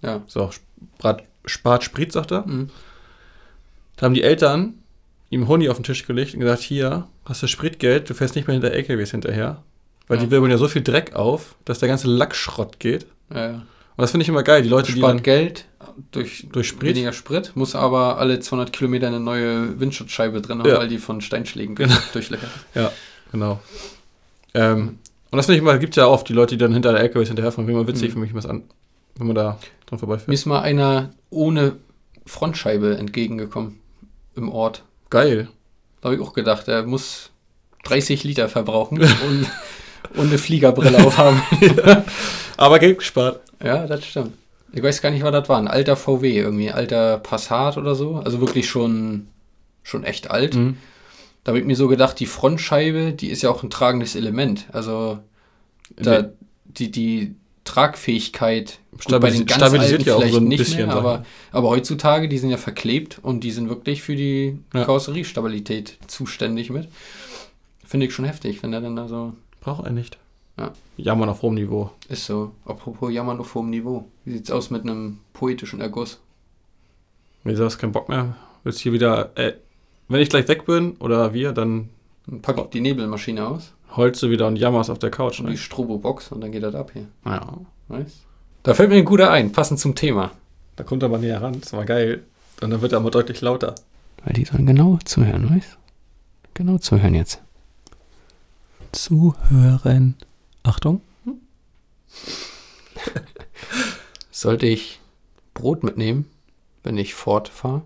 Ja. 0.02 0.22
So, 0.28 0.50
spart, 0.96 1.24
spart 1.44 1.82
Sprit, 1.82 2.12
sagt 2.12 2.30
er. 2.30 2.46
Mhm. 2.46 2.70
Da 3.96 4.06
haben 4.06 4.14
die 4.14 4.22
Eltern 4.22 4.74
ihm 5.30 5.48
Honig 5.48 5.70
auf 5.70 5.76
den 5.76 5.82
Tisch 5.84 6.06
gelegt 6.06 6.34
und 6.34 6.40
gesagt, 6.40 6.62
hier, 6.62 7.08
hast 7.24 7.42
du 7.42 7.48
Spritgeld, 7.48 8.08
du 8.08 8.14
fährst 8.14 8.36
nicht 8.36 8.46
mehr 8.46 8.54
hinter 8.54 8.70
LKWs 8.70 9.10
hinterher. 9.10 9.62
Weil 10.08 10.18
Ja. 10.18 10.24
die 10.24 10.30
wirbeln 10.30 10.50
ja 10.50 10.58
so 10.58 10.68
viel 10.68 10.82
Dreck 10.82 11.14
auf, 11.14 11.54
dass 11.64 11.78
der 11.78 11.88
ganze 11.88 12.08
Lackschrott 12.08 12.80
geht. 12.80 13.06
Ja, 13.32 13.46
ja. 13.50 13.54
Und 13.54 14.02
das 14.02 14.10
finde 14.12 14.22
ich 14.22 14.28
immer 14.28 14.42
geil. 14.42 14.62
Die 14.62 14.68
Leute, 14.68 14.92
die 14.92 14.98
spart 14.98 15.14
dann, 15.16 15.22
Geld 15.22 15.66
durch, 16.12 16.46
Durch 16.52 16.68
Sprit? 16.68 16.90
weniger 16.94 17.12
Sprit, 17.12 17.52
muss 17.56 17.74
aber 17.74 18.18
alle 18.18 18.38
200 18.40 18.72
Kilometer 18.72 19.08
eine 19.08 19.18
neue 19.20 19.78
Windschutzscheibe 19.80 20.40
drin 20.40 20.60
haben, 20.60 20.68
Ja. 20.68 20.78
weil 20.78 20.88
die 20.88 20.98
von 20.98 21.20
Steinschlägen 21.20 21.74
Genau. 21.74 21.94
durchlöchert. 22.12 22.50
Ja, 22.74 22.92
genau. 23.32 23.60
Ähm, 24.54 24.98
und 25.30 25.36
das 25.36 25.46
finde 25.46 25.56
ich 25.56 25.62
immer, 25.62 25.76
gibt 25.78 25.96
ja 25.96 26.06
oft 26.06 26.28
die 26.28 26.32
Leute, 26.32 26.56
die 26.56 26.58
dann 26.58 26.72
hinter 26.72 26.92
der 26.92 27.00
LKWs 27.02 27.28
hinterherfahren. 27.28 27.68
Immer 27.68 27.86
witzig 27.86 28.10
Mhm. 28.10 28.12
für 28.14 28.18
mich, 28.20 28.34
was 28.34 28.46
an, 28.46 28.62
wenn 29.16 29.26
man 29.26 29.36
da 29.36 29.58
dran 29.86 29.96
Mir 29.96 29.98
vorbeifährt. 29.98 30.32
ist 30.32 30.46
mal 30.46 30.60
einer 30.60 31.10
ohne 31.30 31.76
Frontscheibe 32.24 32.96
entgegengekommen 32.96 33.80
im 34.36 34.48
Ort. 34.48 34.84
Geil. 35.10 35.48
Da 36.00 36.06
habe 36.10 36.14
ich 36.14 36.20
auch 36.22 36.32
gedacht, 36.34 36.68
er 36.68 36.84
muss 36.84 37.30
30 37.84 38.22
Liter 38.24 38.48
verbrauchen 38.48 38.98
und, 39.28 39.46
und 40.14 40.28
eine 40.28 40.38
Fliegerbrille 40.38 41.04
aufhaben. 41.04 41.42
Aber 42.56 42.78
Geld 42.78 42.98
gespart. 42.98 43.40
Ja, 43.62 43.86
das 43.86 44.04
stimmt. 44.04 44.32
Ich 44.72 44.82
weiß 44.82 45.00
gar 45.00 45.10
nicht, 45.10 45.22
was 45.22 45.32
das 45.32 45.48
war. 45.48 45.58
Ein 45.58 45.68
alter 45.68 45.96
VW, 45.96 46.38
irgendwie 46.38 46.70
alter 46.70 47.18
Passat 47.18 47.76
oder 47.78 47.94
so. 47.94 48.16
Also 48.16 48.40
wirklich 48.40 48.68
schon, 48.68 49.28
schon 49.82 50.04
echt 50.04 50.30
alt. 50.30 50.54
Mhm. 50.54 50.76
Da 51.44 51.50
habe 51.50 51.60
ich 51.60 51.64
mir 51.64 51.76
so 51.76 51.88
gedacht, 51.88 52.20
die 52.20 52.26
Frontscheibe, 52.26 53.12
die 53.12 53.28
ist 53.28 53.42
ja 53.42 53.50
auch 53.50 53.62
ein 53.62 53.70
tragendes 53.70 54.14
Element. 54.14 54.66
Also 54.72 55.18
da, 55.96 56.28
die, 56.66 56.90
die 56.90 57.34
Tragfähigkeit 57.64 58.78
gut, 58.90 59.02
Stabilis- 59.02 59.50
stabilisiert 59.52 60.02
ja 60.04 60.16
auch 60.16 60.26
so 60.26 60.38
ein 60.38 60.48
bisschen, 60.48 60.86
mehr, 60.86 60.86
ich 60.88 60.92
aber, 60.92 61.24
aber 61.52 61.68
heutzutage, 61.68 62.28
die 62.28 62.38
sind 62.38 62.50
ja 62.50 62.56
verklebt 62.56 63.18
und 63.22 63.44
die 63.44 63.50
sind 63.50 63.68
wirklich 63.68 64.02
für 64.02 64.16
die 64.16 64.58
Ja. 64.74 64.84
Karosseriestabilität 64.84 65.96
zuständig 66.06 66.70
mit. 66.70 66.88
Finde 67.86 68.06
ich 68.06 68.12
schon 68.14 68.24
heftig, 68.26 68.62
wenn 68.62 68.72
er 68.74 68.80
dann 68.82 68.96
da 68.96 69.08
so 69.08 69.32
Braucht 69.68 69.86
er 69.86 69.92
nicht. 69.92 70.18
Ja. 70.58 70.72
Jammern 70.96 71.28
auf 71.28 71.42
hohem 71.42 71.54
Niveau. 71.54 71.90
ist. 72.08 72.26
So, 72.26 72.52
apropos 72.64 73.12
Jammern 73.12 73.38
auf 73.38 73.54
hohem 73.54 73.70
Niveau. 73.70 74.04
Wie 74.24 74.32
sieht's 74.32 74.50
aus 74.50 74.70
mit 74.70 74.82
einem 74.82 75.20
poetischen 75.32 75.80
Erguss? 75.80 76.18
Wieso 77.44 77.64
hast 77.64 77.76
du 77.76 77.80
keinen 77.80 77.92
Bock 77.92 78.08
mehr? 78.08 78.34
Willst 78.64 78.80
hier 78.80 78.92
wieder, 78.92 79.30
äh, 79.36 79.52
wenn 80.08 80.20
ich 80.20 80.28
gleich 80.30 80.48
weg 80.48 80.66
bin 80.66 80.92
oder 80.98 81.32
wir, 81.32 81.52
dann 81.52 81.90
Dann 82.26 82.42
pack 82.42 82.58
ich 82.58 82.64
die 82.70 82.80
Nebelmaschine 82.80 83.46
aus 83.46 83.72
holst 83.96 84.22
du 84.22 84.28
wieder 84.30 84.46
und 84.46 84.56
jammerst 84.56 84.90
auf 84.90 84.98
der 84.98 85.10
Couch. 85.10 85.40
und 85.40 85.46
Ne? 85.46 85.52
die 85.52 85.58
Strobo-Box 85.58 86.30
und 86.32 86.40
dann 86.42 86.52
geht 86.52 86.62
das 86.62 86.74
ab 86.74 86.90
hier. 86.92 87.06
Ja. 87.24 87.54
Weißt? 87.88 88.18
Da 88.62 88.74
fällt 88.74 88.90
mir 88.90 88.96
ein 88.96 89.04
guter 89.04 89.30
ein, 89.30 89.50
passend 89.50 89.80
zum 89.80 89.94
Thema. 89.94 90.30
Da 90.76 90.84
kommt 90.84 91.02
er 91.02 91.08
mal 91.08 91.18
näher 91.18 91.40
ran, 91.40 91.58
das 91.60 91.72
war 91.72 91.84
geil. 91.86 92.22
Und 92.60 92.70
dann 92.70 92.82
wird 92.82 92.92
er 92.92 92.98
aber 92.98 93.10
deutlich 93.10 93.40
lauter. 93.40 93.74
Weil 94.24 94.34
die 94.34 94.44
sollen 94.44 94.66
genau 94.66 94.98
zuhören, 95.04 95.48
weißt 95.54 95.78
Genau 96.54 96.76
zuhören 96.78 97.14
jetzt. 97.14 97.40
Zuhören. 98.92 100.16
Achtung. 100.62 101.00
Sollte 104.30 104.66
ich 104.66 105.00
Brot 105.54 105.82
mitnehmen, 105.82 106.30
wenn 106.82 106.96
ich 106.96 107.14
fortfahre? 107.14 107.82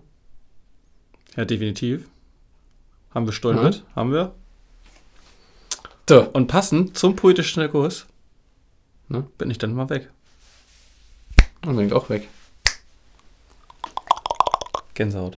Ja, 1.35 1.45
definitiv. 1.45 2.07
Haben 3.13 3.25
wir 3.25 3.33
Stollen 3.33 3.63
mit? 3.63 3.83
Haben 3.95 4.11
wir. 4.11 4.33
So. 6.07 6.29
Und 6.29 6.47
passend 6.47 6.97
zum 6.97 7.15
poetischen 7.15 7.61
Erguss 7.61 8.05
Ne? 9.13 9.27
bin 9.37 9.51
ich 9.51 9.57
dann 9.57 9.73
mal 9.73 9.89
weg. 9.89 10.09
Dann 11.61 11.75
bin 11.75 11.87
ich 11.87 11.93
auch 11.93 12.09
weg. 12.09 12.27
Gänsehaut. 14.95 15.31